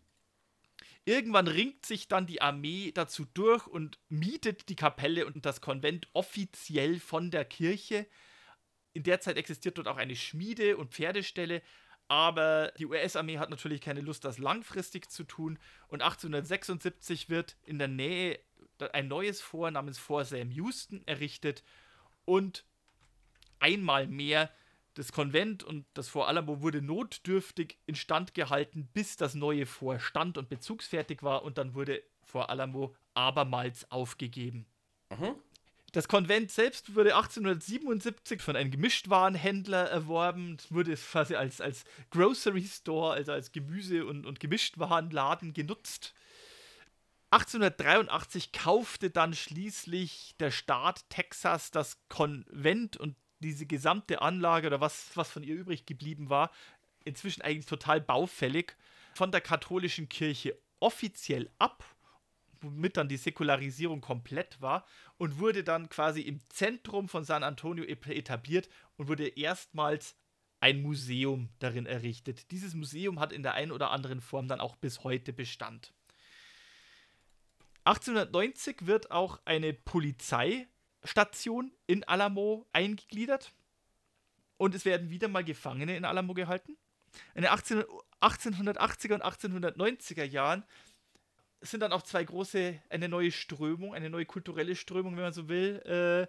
[1.06, 6.08] Irgendwann ringt sich dann die Armee dazu durch und mietet die Kapelle und das Konvent
[6.14, 8.08] offiziell von der Kirche.
[8.94, 11.62] In der Zeit existiert dort auch eine Schmiede und Pferdestelle,
[12.08, 15.60] aber die US-Armee hat natürlich keine Lust, das langfristig zu tun.
[15.88, 18.40] Und 1876 wird in der Nähe
[18.94, 21.64] ein neues Fort namens Fort Sam Houston errichtet.
[22.26, 22.66] Und
[23.60, 24.54] einmal mehr
[24.96, 30.38] das Konvent und das Fort Alamo wurde notdürftig instand gehalten, bis das neue Fort stand
[30.38, 31.44] und bezugsfertig war.
[31.44, 34.66] Und dann wurde Fort Alamo abermals aufgegeben.
[35.10, 35.36] Mhm.
[35.94, 42.64] Das Konvent selbst wurde 1877 von einem Gemischtwarenhändler erworben, es wurde quasi als, als Grocery
[42.64, 46.16] Store, also als Gemüse- und, und Gemischtwarenladen genutzt.
[47.30, 55.12] 1883 kaufte dann schließlich der Staat Texas das Konvent und diese gesamte Anlage oder was,
[55.16, 56.52] was von ihr übrig geblieben war,
[57.06, 58.76] inzwischen eigentlich total baufällig,
[59.14, 61.86] von der katholischen Kirche offiziell ab
[62.64, 64.86] womit dann die Säkularisierung komplett war
[65.18, 70.16] und wurde dann quasi im Zentrum von San Antonio etabliert und wurde erstmals
[70.60, 72.50] ein Museum darin errichtet.
[72.52, 75.94] Dieses Museum hat in der einen oder anderen Form dann auch bis heute Bestand.
[77.86, 79.74] 1890 wird auch eine
[81.04, 83.52] Polizeistation in Alamo eingegliedert
[84.58, 86.78] und es werden wieder mal Gefangene in Alamo gehalten.
[87.36, 90.64] In den 1880er und 1890er Jahren
[91.62, 95.48] sind dann auch zwei große, eine neue Strömung, eine neue kulturelle Strömung, wenn man so
[95.50, 96.28] will, äh,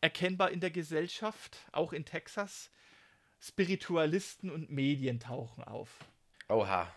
[0.00, 2.70] erkennbar in der Gesellschaft, auch in Texas.
[3.40, 5.90] Spiritualisten und Medien tauchen auf.
[6.48, 6.92] Oha.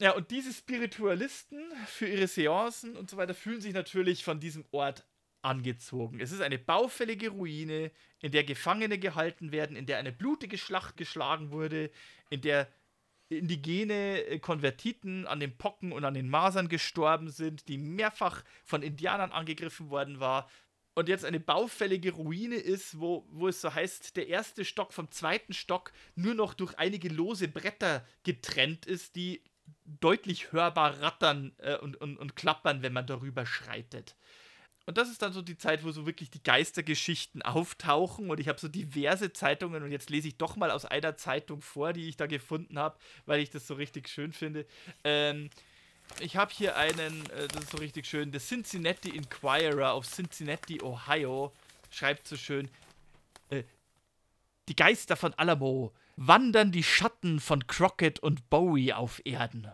[0.00, 4.66] Ja, und diese Spiritualisten für ihre Seancen und so weiter fühlen sich natürlich von diesem
[4.70, 5.06] Ort
[5.42, 6.20] angezogen.
[6.20, 7.90] Es ist eine baufällige Ruine,
[8.20, 11.90] in der Gefangene gehalten werden, in der eine blutige Schlacht geschlagen wurde,
[12.30, 12.68] in der
[13.28, 18.82] indigene äh, Konvertiten an den Pocken und an den Masern gestorben sind, die mehrfach von
[18.82, 20.48] Indianern angegriffen worden war.
[20.94, 25.10] Und jetzt eine baufällige Ruine ist, wo, wo es so heißt, der erste Stock vom
[25.10, 29.42] zweiten Stock nur noch durch einige lose Bretter getrennt ist, die
[29.84, 34.16] deutlich hörbar rattern äh, und, und, und klappern, wenn man darüber schreitet.
[34.86, 38.30] Und das ist dann so die Zeit, wo so wirklich die Geistergeschichten auftauchen.
[38.30, 41.62] Und ich habe so diverse Zeitungen und jetzt lese ich doch mal aus einer Zeitung
[41.62, 44.66] vor, die ich da gefunden habe, weil ich das so richtig schön finde.
[45.04, 45.50] Ähm,
[46.20, 50.82] ich habe hier einen, äh, das ist so richtig schön, The Cincinnati Inquirer auf Cincinnati,
[50.82, 51.52] Ohio,
[51.90, 52.68] schreibt so schön,
[53.50, 53.62] äh,
[54.68, 59.70] die Geister von Alamo wandern die Schatten von Crockett und Bowie auf Erden.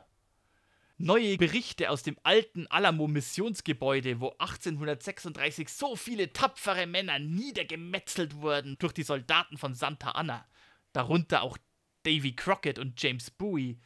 [1.00, 8.92] Neue Berichte aus dem alten Alamo-Missionsgebäude, wo 1836 so viele tapfere Männer niedergemetzelt wurden durch
[8.92, 10.44] die Soldaten von Santa Anna,
[10.92, 11.56] darunter auch
[12.02, 13.78] Davy Crockett und James Bowie,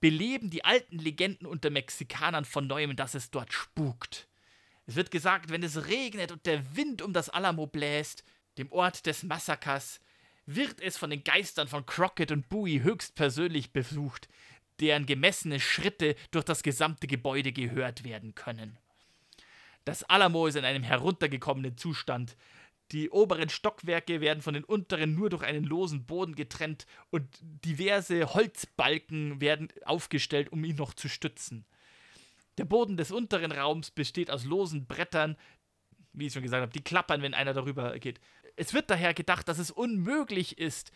[0.00, 4.28] beleben die alten Legenden unter Mexikanern von neuem, dass es dort spukt.
[4.84, 8.22] Es wird gesagt, wenn es regnet und der Wind um das Alamo bläst,
[8.58, 10.00] dem Ort des Massakers,
[10.44, 14.28] wird es von den Geistern von Crockett und Bowie höchstpersönlich besucht,
[14.80, 18.78] deren gemessene Schritte durch das gesamte Gebäude gehört werden können.
[19.84, 22.36] Das Alamo ist in einem heruntergekommenen Zustand.
[22.92, 28.34] Die oberen Stockwerke werden von den unteren nur durch einen losen Boden getrennt und diverse
[28.34, 31.64] Holzbalken werden aufgestellt, um ihn noch zu stützen.
[32.58, 35.36] Der Boden des unteren Raums besteht aus losen Brettern,
[36.12, 38.20] wie ich schon gesagt habe, die klappern, wenn einer darüber geht.
[38.56, 40.90] Es wird daher gedacht, dass es unmöglich ist,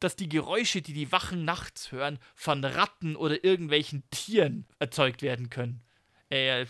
[0.00, 5.50] dass die Geräusche, die die Wachen nachts hören, von Ratten oder irgendwelchen Tieren erzeugt werden
[5.50, 5.82] können.
[6.28, 6.66] Äh,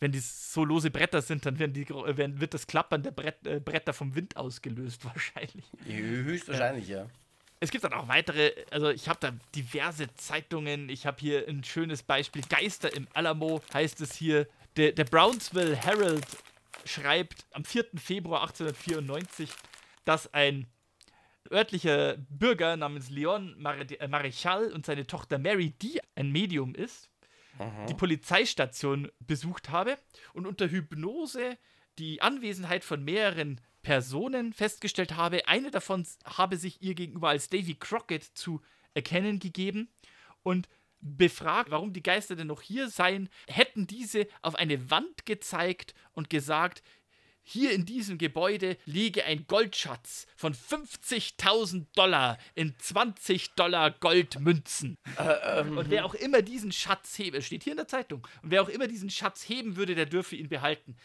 [0.00, 3.60] wenn die so lose Bretter sind, dann die, werden, wird das Klappern der Brett, äh,
[3.60, 5.64] Bretter vom Wind ausgelöst, wahrscheinlich.
[5.86, 7.02] Höchstwahrscheinlich, ja.
[7.02, 7.10] ja.
[7.62, 10.88] Es gibt dann auch weitere, also ich habe da diverse Zeitungen.
[10.88, 12.42] Ich habe hier ein schönes Beispiel.
[12.48, 14.48] Geister im Alamo heißt es hier.
[14.76, 16.26] Der, der Brownsville Herald
[16.86, 17.84] schreibt am 4.
[17.96, 19.50] Februar 1894,
[20.06, 20.66] dass ein
[21.50, 27.10] örtlicher Bürger namens Leon äh, Marichal und seine Tochter Mary, die ein Medium ist,
[27.58, 27.86] Aha.
[27.86, 29.98] die Polizeistation besucht habe
[30.32, 31.58] und unter Hypnose
[31.98, 35.48] die Anwesenheit von mehreren Personen festgestellt habe.
[35.48, 38.60] Eine davon habe sich ihr gegenüber als Davy Crockett zu
[38.94, 39.88] erkennen gegeben
[40.42, 40.68] und
[41.00, 46.28] befragt, warum die Geister denn noch hier seien, hätten diese auf eine Wand gezeigt und
[46.28, 46.82] gesagt,
[47.42, 54.98] hier in diesem Gebäude liege ein Goldschatz von 50.000 Dollar in 20 Dollar Goldmünzen.
[55.18, 58.50] Äh, ähm, und wer auch immer diesen Schatz hebe, steht hier in der Zeitung, und
[58.50, 60.96] wer auch immer diesen Schatz heben würde, der dürfe ihn behalten.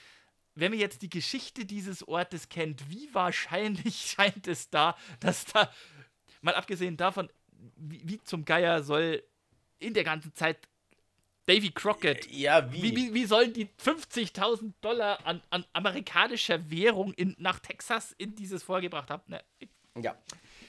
[0.54, 5.72] Wenn man jetzt die Geschichte dieses Ortes kennt, wie wahrscheinlich scheint es da, dass da,
[6.42, 7.30] mal abgesehen davon,
[7.76, 9.24] wie, wie zum Geier soll
[9.80, 10.68] in der ganzen Zeit
[11.46, 12.32] Davy Crockett.
[12.32, 12.82] Ja, wie?
[12.82, 18.36] Wie, wie, wie sollen die 50.000 Dollar an, an amerikanischer Währung in, nach Texas in
[18.36, 19.24] dieses vorgebracht haben?
[19.28, 19.42] Ne.
[20.02, 20.18] Ja,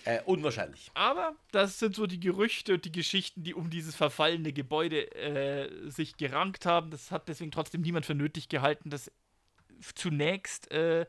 [0.05, 0.91] äh, unwahrscheinlich.
[0.95, 5.91] Aber das sind so die Gerüchte und die Geschichten, die um dieses verfallene Gebäude äh,
[5.91, 6.91] sich gerankt haben.
[6.91, 9.11] Das hat deswegen trotzdem niemand für nötig gehalten, das
[9.95, 11.07] zunächst äh,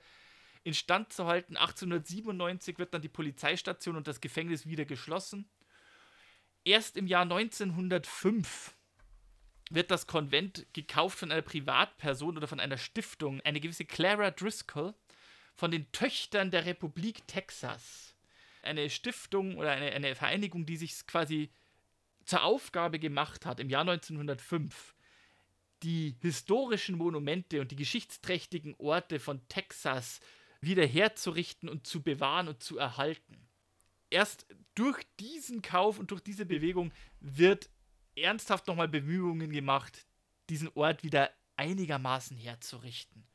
[0.63, 1.57] instand zu halten.
[1.57, 5.47] 1897 wird dann die Polizeistation und das Gefängnis wieder geschlossen.
[6.63, 8.73] Erst im Jahr 1905
[9.69, 14.93] wird das Konvent gekauft von einer Privatperson oder von einer Stiftung, eine gewisse Clara Driscoll,
[15.55, 18.15] von den Töchtern der Republik Texas.
[18.61, 21.51] Eine Stiftung oder eine, eine Vereinigung, die sich quasi
[22.25, 24.93] zur Aufgabe gemacht hat, im Jahr 1905
[25.83, 30.19] die historischen Monumente und die geschichtsträchtigen Orte von Texas
[30.61, 33.47] wiederherzurichten und zu bewahren und zu erhalten.
[34.09, 37.69] Erst durch diesen Kauf und durch diese Bewegung wird
[38.17, 40.05] ernsthaft nochmal Bemühungen gemacht,
[40.49, 43.27] diesen Ort wieder einigermaßen herzurichten.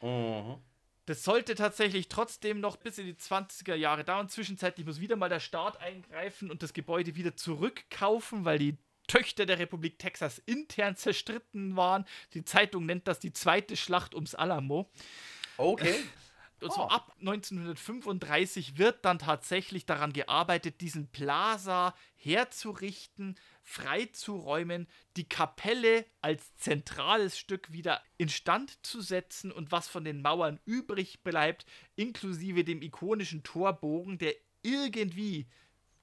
[0.00, 0.58] Mhm.
[1.06, 4.28] Das sollte tatsächlich trotzdem noch bis in die 20er Jahre dauern.
[4.28, 9.44] Zwischenzeitlich muss wieder mal der Staat eingreifen und das Gebäude wieder zurückkaufen, weil die Töchter
[9.44, 12.04] der Republik Texas intern zerstritten waren.
[12.34, 14.88] Die Zeitung nennt das die zweite Schlacht ums Alamo.
[15.56, 15.96] Okay.
[16.60, 16.88] Und so oh.
[16.88, 23.36] ab 1935 wird dann tatsächlich daran gearbeitet, diesen Plaza herzurichten,
[23.70, 30.58] freizuräumen, die Kapelle als zentrales Stück wieder instand zu setzen und was von den Mauern
[30.64, 35.46] übrig bleibt, inklusive dem ikonischen Torbogen, der irgendwie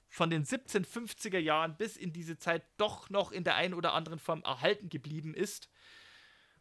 [0.07, 4.19] von den 1750er Jahren bis in diese Zeit doch noch in der einen oder anderen
[4.19, 5.69] Form erhalten geblieben ist,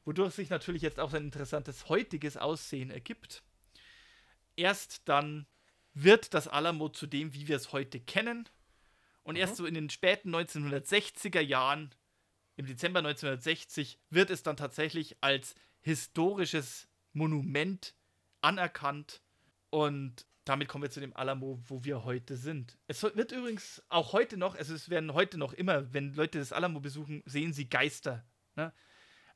[0.05, 3.45] wodurch sich natürlich jetzt auch sein interessantes heutiges Aussehen ergibt.
[4.57, 5.47] Erst dann
[5.95, 8.49] wird das Alamo zu dem, wie wir es heute kennen.
[9.27, 9.41] Und mhm.
[9.41, 11.93] erst so in den späten 1960er Jahren,
[12.55, 17.95] im Dezember 1960, wird es dann tatsächlich als historisches Monument
[18.41, 19.21] anerkannt.
[19.71, 22.79] Und damit kommen wir zu dem Alamo, wo wir heute sind.
[22.87, 26.53] Es wird übrigens auch heute noch, also es werden heute noch immer, wenn Leute das
[26.53, 28.25] Alamo besuchen, sehen sie Geister.
[28.55, 28.73] Ne?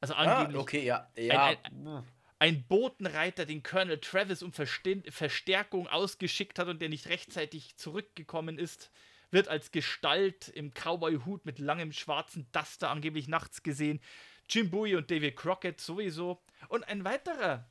[0.00, 0.56] Also ah, angeblich.
[0.56, 1.10] Ah, okay, ja.
[1.16, 1.46] ja.
[1.46, 2.04] Ein, ein,
[2.38, 8.92] ein Botenreiter, den Colonel Travis um Verstärkung ausgeschickt hat und der nicht rechtzeitig zurückgekommen ist,
[9.30, 14.00] wird als Gestalt im Cowboy-Hut mit langem schwarzen Duster angeblich nachts gesehen.
[14.48, 16.42] Jim Bowie und David Crockett sowieso.
[16.68, 17.68] Und ein weiterer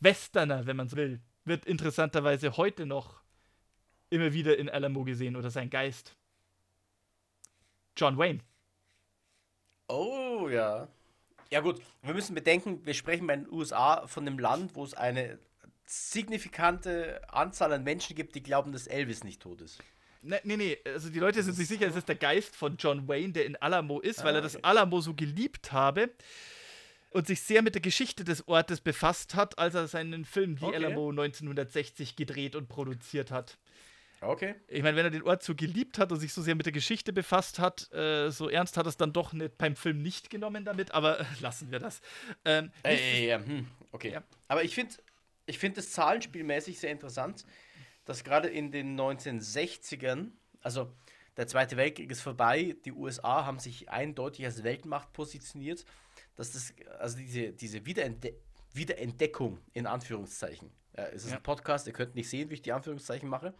[0.00, 3.22] Westerner, wenn man so will, wird interessanterweise heute noch
[4.10, 6.14] immer wieder in Alamo gesehen oder sein Geist.
[7.96, 8.40] John Wayne.
[9.88, 10.88] Oh ja.
[11.50, 14.94] Ja gut, wir müssen bedenken, wir sprechen bei den USA von einem Land, wo es
[14.94, 15.38] eine
[15.86, 19.78] signifikante Anzahl an Menschen gibt, die glauben, dass Elvis nicht tot ist.
[20.26, 23.06] Nee, nee, nee, also die Leute sind sich sicher, es ist der Geist von John
[23.06, 24.64] Wayne, der in Alamo ist, ah, weil er das okay.
[24.64, 26.10] Alamo so geliebt habe
[27.10, 30.64] und sich sehr mit der Geschichte des Ortes befasst hat, als er seinen Film Die
[30.64, 30.76] okay.
[30.76, 33.58] Alamo 1960 gedreht und produziert hat.
[34.22, 34.54] Okay.
[34.68, 36.72] Ich meine, wenn er den Ort so geliebt hat und sich so sehr mit der
[36.72, 40.30] Geschichte befasst hat, äh, so ernst hat er es dann doch nicht, beim Film nicht
[40.30, 42.00] genommen damit, aber lassen wir das.
[42.44, 44.12] Ähm, äh, ja, hm, okay.
[44.12, 44.22] Ja.
[44.48, 44.94] Aber ich finde
[45.46, 47.44] ich find das zahlenspielmäßig sehr interessant,
[48.04, 50.30] dass gerade in den 1960ern,
[50.60, 50.92] also
[51.36, 55.84] der Zweite Weltkrieg ist vorbei, die USA haben sich eindeutig als Weltmacht positioniert,
[56.36, 58.34] dass das, also diese, diese Wiederentde
[58.72, 61.36] Wiederentdeckung in Anführungszeichen, ja, es ist ja.
[61.36, 63.54] ein Podcast, ihr könnt nicht sehen, wie ich die Anführungszeichen mache,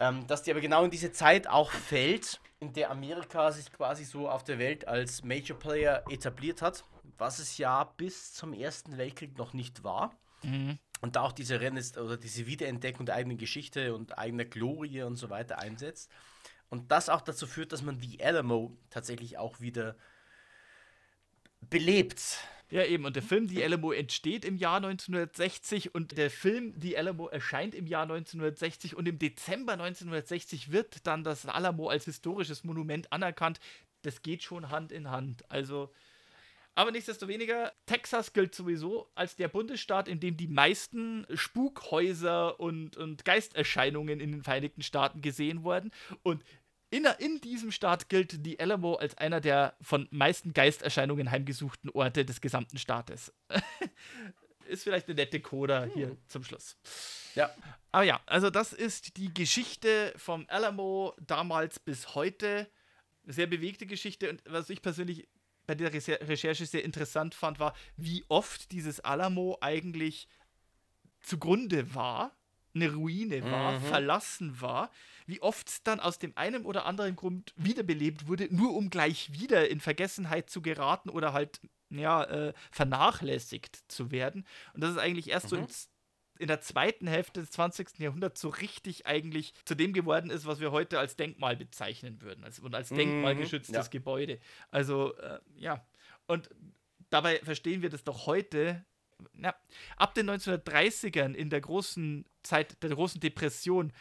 [0.00, 4.04] ähm, dass die aber genau in diese Zeit auch fällt, in der Amerika sich quasi
[4.04, 6.84] so auf der Welt als Major Player etabliert hat,
[7.18, 10.16] was es ja bis zum Ersten Weltkrieg noch nicht war.
[10.42, 10.78] Mhm.
[11.00, 15.16] Und da auch diese Rennes oder diese Wiederentdeckung der eigenen Geschichte und eigener Glorie und
[15.16, 16.10] so weiter einsetzt.
[16.68, 19.96] Und das auch dazu führt, dass man die Alamo tatsächlich auch wieder
[21.60, 22.38] belebt.
[22.70, 23.04] Ja, eben.
[23.04, 27.74] Und der Film Die Alamo entsteht im Jahr 1960 und der Film Die Alamo erscheint
[27.74, 33.60] im Jahr 1960 und im Dezember 1960 wird dann das Alamo als historisches Monument anerkannt.
[34.02, 35.48] Das geht schon Hand in Hand.
[35.50, 35.92] Also.
[36.76, 43.24] Aber nichtsdestoweniger, Texas gilt sowieso als der Bundesstaat, in dem die meisten Spukhäuser und, und
[43.24, 45.90] Geisterscheinungen in den Vereinigten Staaten gesehen wurden.
[46.22, 46.44] Und
[46.90, 52.26] in, in diesem Staat gilt die Alamo als einer der von meisten Geisterscheinungen heimgesuchten Orte
[52.26, 53.32] des gesamten Staates.
[54.66, 56.18] ist vielleicht eine nette Coda hier hm.
[56.28, 56.76] zum Schluss.
[57.34, 57.50] Ja.
[57.90, 62.68] Aber ja, also das ist die Geschichte vom Alamo damals bis heute.
[63.24, 65.26] Sehr bewegte Geschichte und was ich persönlich
[65.66, 70.28] bei der Recherche sehr interessant fand, war, wie oft dieses Alamo eigentlich
[71.20, 72.32] zugrunde war,
[72.74, 73.80] eine Ruine war, mhm.
[73.82, 74.90] verlassen war,
[75.26, 79.32] wie oft es dann aus dem einen oder anderen Grund wiederbelebt wurde, nur um gleich
[79.32, 81.60] wieder in Vergessenheit zu geraten oder halt
[81.90, 84.46] ja, äh, vernachlässigt zu werden.
[84.74, 85.66] Und das ist eigentlich erst mhm.
[85.66, 85.66] so
[86.38, 87.98] in, der zweiten Hälfte des 20.
[87.98, 92.44] Jahrhunderts so richtig eigentlich zu dem geworden ist, was wir heute als Denkmal bezeichnen würden
[92.44, 92.96] als, und als mhm.
[92.96, 93.90] denkmalgeschütztes ja.
[93.90, 94.38] Gebäude.
[94.70, 95.86] Also, äh, ja.
[96.26, 96.50] Und
[97.10, 98.84] dabei verstehen wir das doch heute
[99.32, 99.54] na,
[99.96, 103.92] ab den 1930ern in der großen Zeit der großen Depression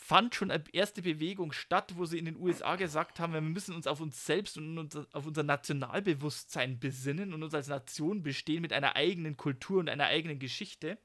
[0.00, 3.74] fand schon eine erste Bewegung statt, wo sie in den USA gesagt haben, wir müssen
[3.74, 8.72] uns auf uns selbst und auf unser Nationalbewusstsein besinnen und uns als Nation bestehen mit
[8.72, 10.98] einer eigenen Kultur und einer eigenen Geschichte.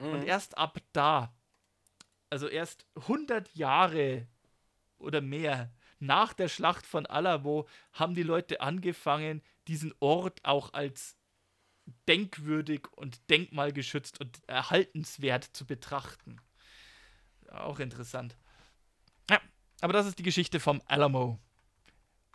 [0.00, 0.14] Mhm.
[0.14, 1.32] Und erst ab da,
[2.30, 4.26] also erst 100 Jahre
[4.98, 11.16] oder mehr nach der Schlacht von Alamo, haben die Leute angefangen, diesen Ort auch als
[12.08, 16.40] denkwürdig und denkmalgeschützt und erhaltenswert zu betrachten.
[17.50, 18.36] Auch interessant.
[19.28, 19.40] Ja,
[19.80, 21.38] aber das ist die Geschichte vom Alamo.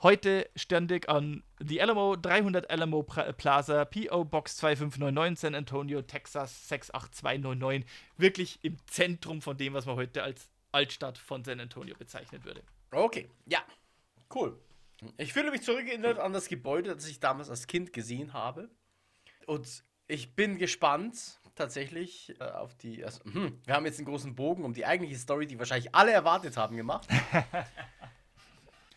[0.05, 4.23] Heute ständig an The Alamo, 300 Alamo Plaza, P.O.
[4.23, 7.89] Box 2599, San Antonio, Texas 68299.
[8.15, 12.61] Wirklich im Zentrum von dem, was man heute als Altstadt von San Antonio bezeichnen würde.
[12.91, 13.63] Okay, ja,
[14.35, 14.61] cool.
[15.17, 18.69] Ich fühle mich zurückerinnert an das Gebäude, das ich damals als Kind gesehen habe.
[19.47, 23.03] Und ich bin gespannt tatsächlich äh, auf die.
[23.03, 26.11] Also, hm, wir haben jetzt einen großen Bogen um die eigentliche Story, die wahrscheinlich alle
[26.11, 27.07] erwartet haben, gemacht.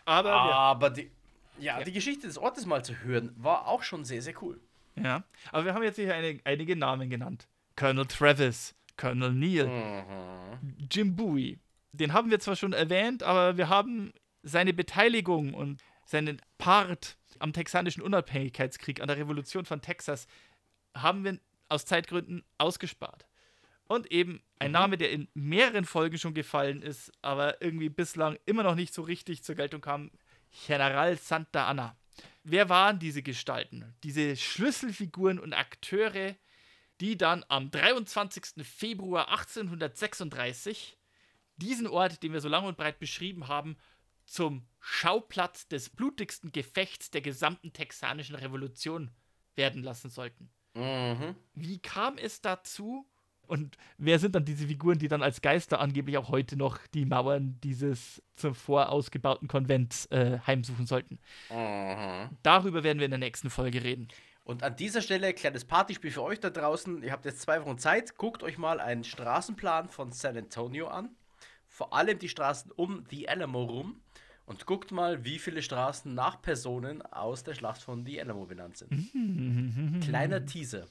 [0.08, 1.10] Aber, aber die,
[1.58, 4.58] ja, ja, die Geschichte des Ortes mal zu hören, war auch schon sehr, sehr cool.
[4.96, 7.46] Ja, aber wir haben jetzt hier eine, einige Namen genannt:
[7.76, 10.88] Colonel Travis, Colonel Neil, mhm.
[10.90, 11.58] Jim Bowie.
[11.92, 17.52] Den haben wir zwar schon erwähnt, aber wir haben seine Beteiligung und seinen Part am
[17.52, 20.26] texanischen Unabhängigkeitskrieg, an der Revolution von Texas,
[20.96, 21.38] haben wir
[21.68, 23.26] aus Zeitgründen ausgespart.
[23.88, 24.74] Und eben ein mhm.
[24.74, 29.02] Name, der in mehreren Folgen schon gefallen ist, aber irgendwie bislang immer noch nicht so
[29.02, 30.10] richtig zur Geltung kam:
[30.66, 31.96] General Santa Anna.
[32.44, 33.94] Wer waren diese Gestalten?
[34.02, 36.34] Diese Schlüsselfiguren und Akteure,
[37.00, 38.64] die dann am 23.
[38.66, 40.98] Februar 1836
[41.56, 43.76] diesen Ort, den wir so lang und breit beschrieben haben,
[44.24, 49.10] zum Schauplatz des blutigsten Gefechts der gesamten texanischen Revolution
[49.56, 50.50] werden lassen sollten.
[50.74, 51.34] Mhm.
[51.54, 53.08] Wie kam es dazu?
[53.48, 57.06] Und wer sind dann diese Figuren, die dann als Geister angeblich auch heute noch die
[57.06, 61.18] Mauern dieses zuvor ausgebauten Konvents äh, heimsuchen sollten?
[61.50, 62.36] Mhm.
[62.42, 64.08] Darüber werden wir in der nächsten Folge reden.
[64.44, 67.02] Und an dieser Stelle kleines Partyspiel für euch da draußen.
[67.02, 68.16] Ihr habt jetzt zwei Wochen Zeit.
[68.16, 71.10] Guckt euch mal einen Straßenplan von San Antonio an.
[71.66, 74.00] Vor allem die Straßen um The Alamo rum.
[74.46, 78.78] Und guckt mal, wie viele Straßen nach Personen aus der Schlacht von The Alamo benannt
[78.78, 79.10] sind.
[80.02, 80.86] Kleiner Teaser.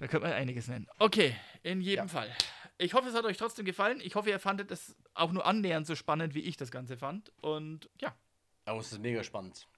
[0.00, 0.88] Da könnte man einiges nennen.
[0.98, 2.08] Okay, in jedem ja.
[2.08, 2.34] Fall.
[2.78, 4.00] Ich hoffe, es hat euch trotzdem gefallen.
[4.02, 7.30] Ich hoffe, ihr fandet es auch nur annähernd so spannend, wie ich das Ganze fand.
[7.42, 8.16] Und ja.
[8.66, 9.68] Oh, es ist mega spannend.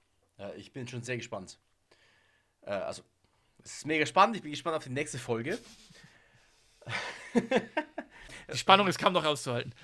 [0.55, 1.59] ich bin schon sehr gespannt.
[2.61, 3.03] Äh, also,
[3.61, 4.37] es ist mega spannend.
[4.37, 5.59] Ich bin gespannt auf die nächste Folge.
[7.33, 9.75] die Spannung ist kaum noch auszuhalten.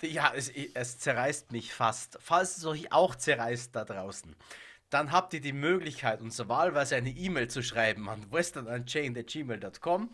[0.00, 2.16] Ja, es, es zerreißt mich fast.
[2.22, 4.34] Falls es euch auch zerreißt da draußen,
[4.90, 10.10] dann habt ihr die Möglichkeit, uns wahlweise eine E-Mail zu schreiben an westernunchained.gmail.com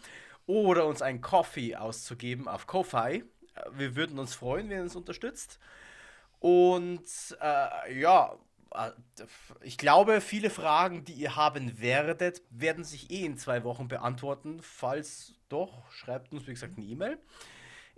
[0.46, 3.24] oder uns einen Coffee auszugeben auf Ko-Fi.
[3.72, 5.58] Wir würden uns freuen, wenn ihr uns unterstützt.
[6.40, 7.06] Und
[7.40, 8.36] äh, ja,
[8.74, 8.90] äh,
[9.60, 14.60] ich glaube, viele Fragen, die ihr haben werdet, werden sich eh in zwei Wochen beantworten.
[14.62, 17.18] Falls doch, schreibt uns, wie gesagt, eine E-Mail.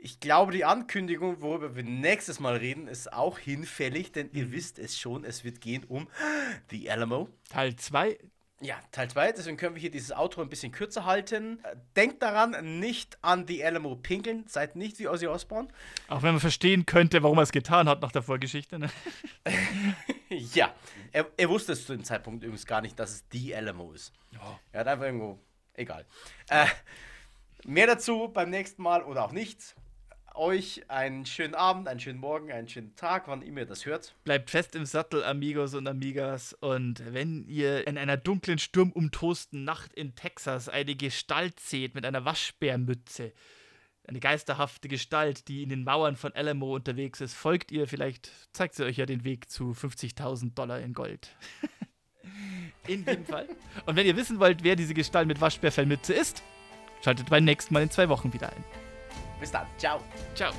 [0.04, 4.52] Ich glaube, die Ankündigung, worüber wir nächstes Mal reden, ist auch hinfällig, denn ihr mhm.
[4.52, 6.10] wisst es schon, es wird gehen um
[6.68, 7.30] The Alamo.
[7.48, 8.18] Teil 2.
[8.60, 11.58] Ja, Teil 2, deswegen können wir hier dieses Outro ein bisschen kürzer halten.
[11.96, 15.68] Denkt daran, nicht an The Alamo pinkeln, seid nicht wie Ozzy Osbourne.
[16.08, 18.78] Auch wenn man verstehen könnte, warum er es getan hat nach der Vorgeschichte.
[18.78, 18.90] Ne?
[20.28, 20.74] ja,
[21.12, 24.12] er, er, wusste es zu dem Zeitpunkt übrigens gar nicht, dass es The Alamo ist.
[24.34, 24.54] Oh.
[24.70, 25.38] Er hat einfach irgendwo,
[25.72, 26.04] egal.
[26.50, 26.66] Äh,
[27.64, 29.74] mehr dazu beim nächsten Mal oder auch nichts
[30.34, 34.14] euch einen schönen Abend, einen schönen Morgen, einen schönen Tag, wann immer ihr das hört.
[34.24, 36.52] Bleibt fest im Sattel, Amigos und Amigas.
[36.54, 42.24] Und wenn ihr in einer dunklen, sturmumtosten Nacht in Texas eine Gestalt seht mit einer
[42.24, 43.32] Waschbärmütze,
[44.06, 48.74] eine geisterhafte Gestalt, die in den Mauern von Alamo unterwegs ist, folgt ihr, vielleicht zeigt
[48.74, 51.28] sie euch ja den Weg zu 50.000 Dollar in Gold.
[52.86, 53.48] in jedem Fall.
[53.86, 56.42] Und wenn ihr wissen wollt, wer diese Gestalt mit Waschbärfellmütze ist,
[57.04, 58.83] Schaltet beim nächsten Mal in zwei Wochen wieder ein.
[59.44, 59.68] Estado.
[59.78, 60.00] Tchau.
[60.34, 60.52] Tchau.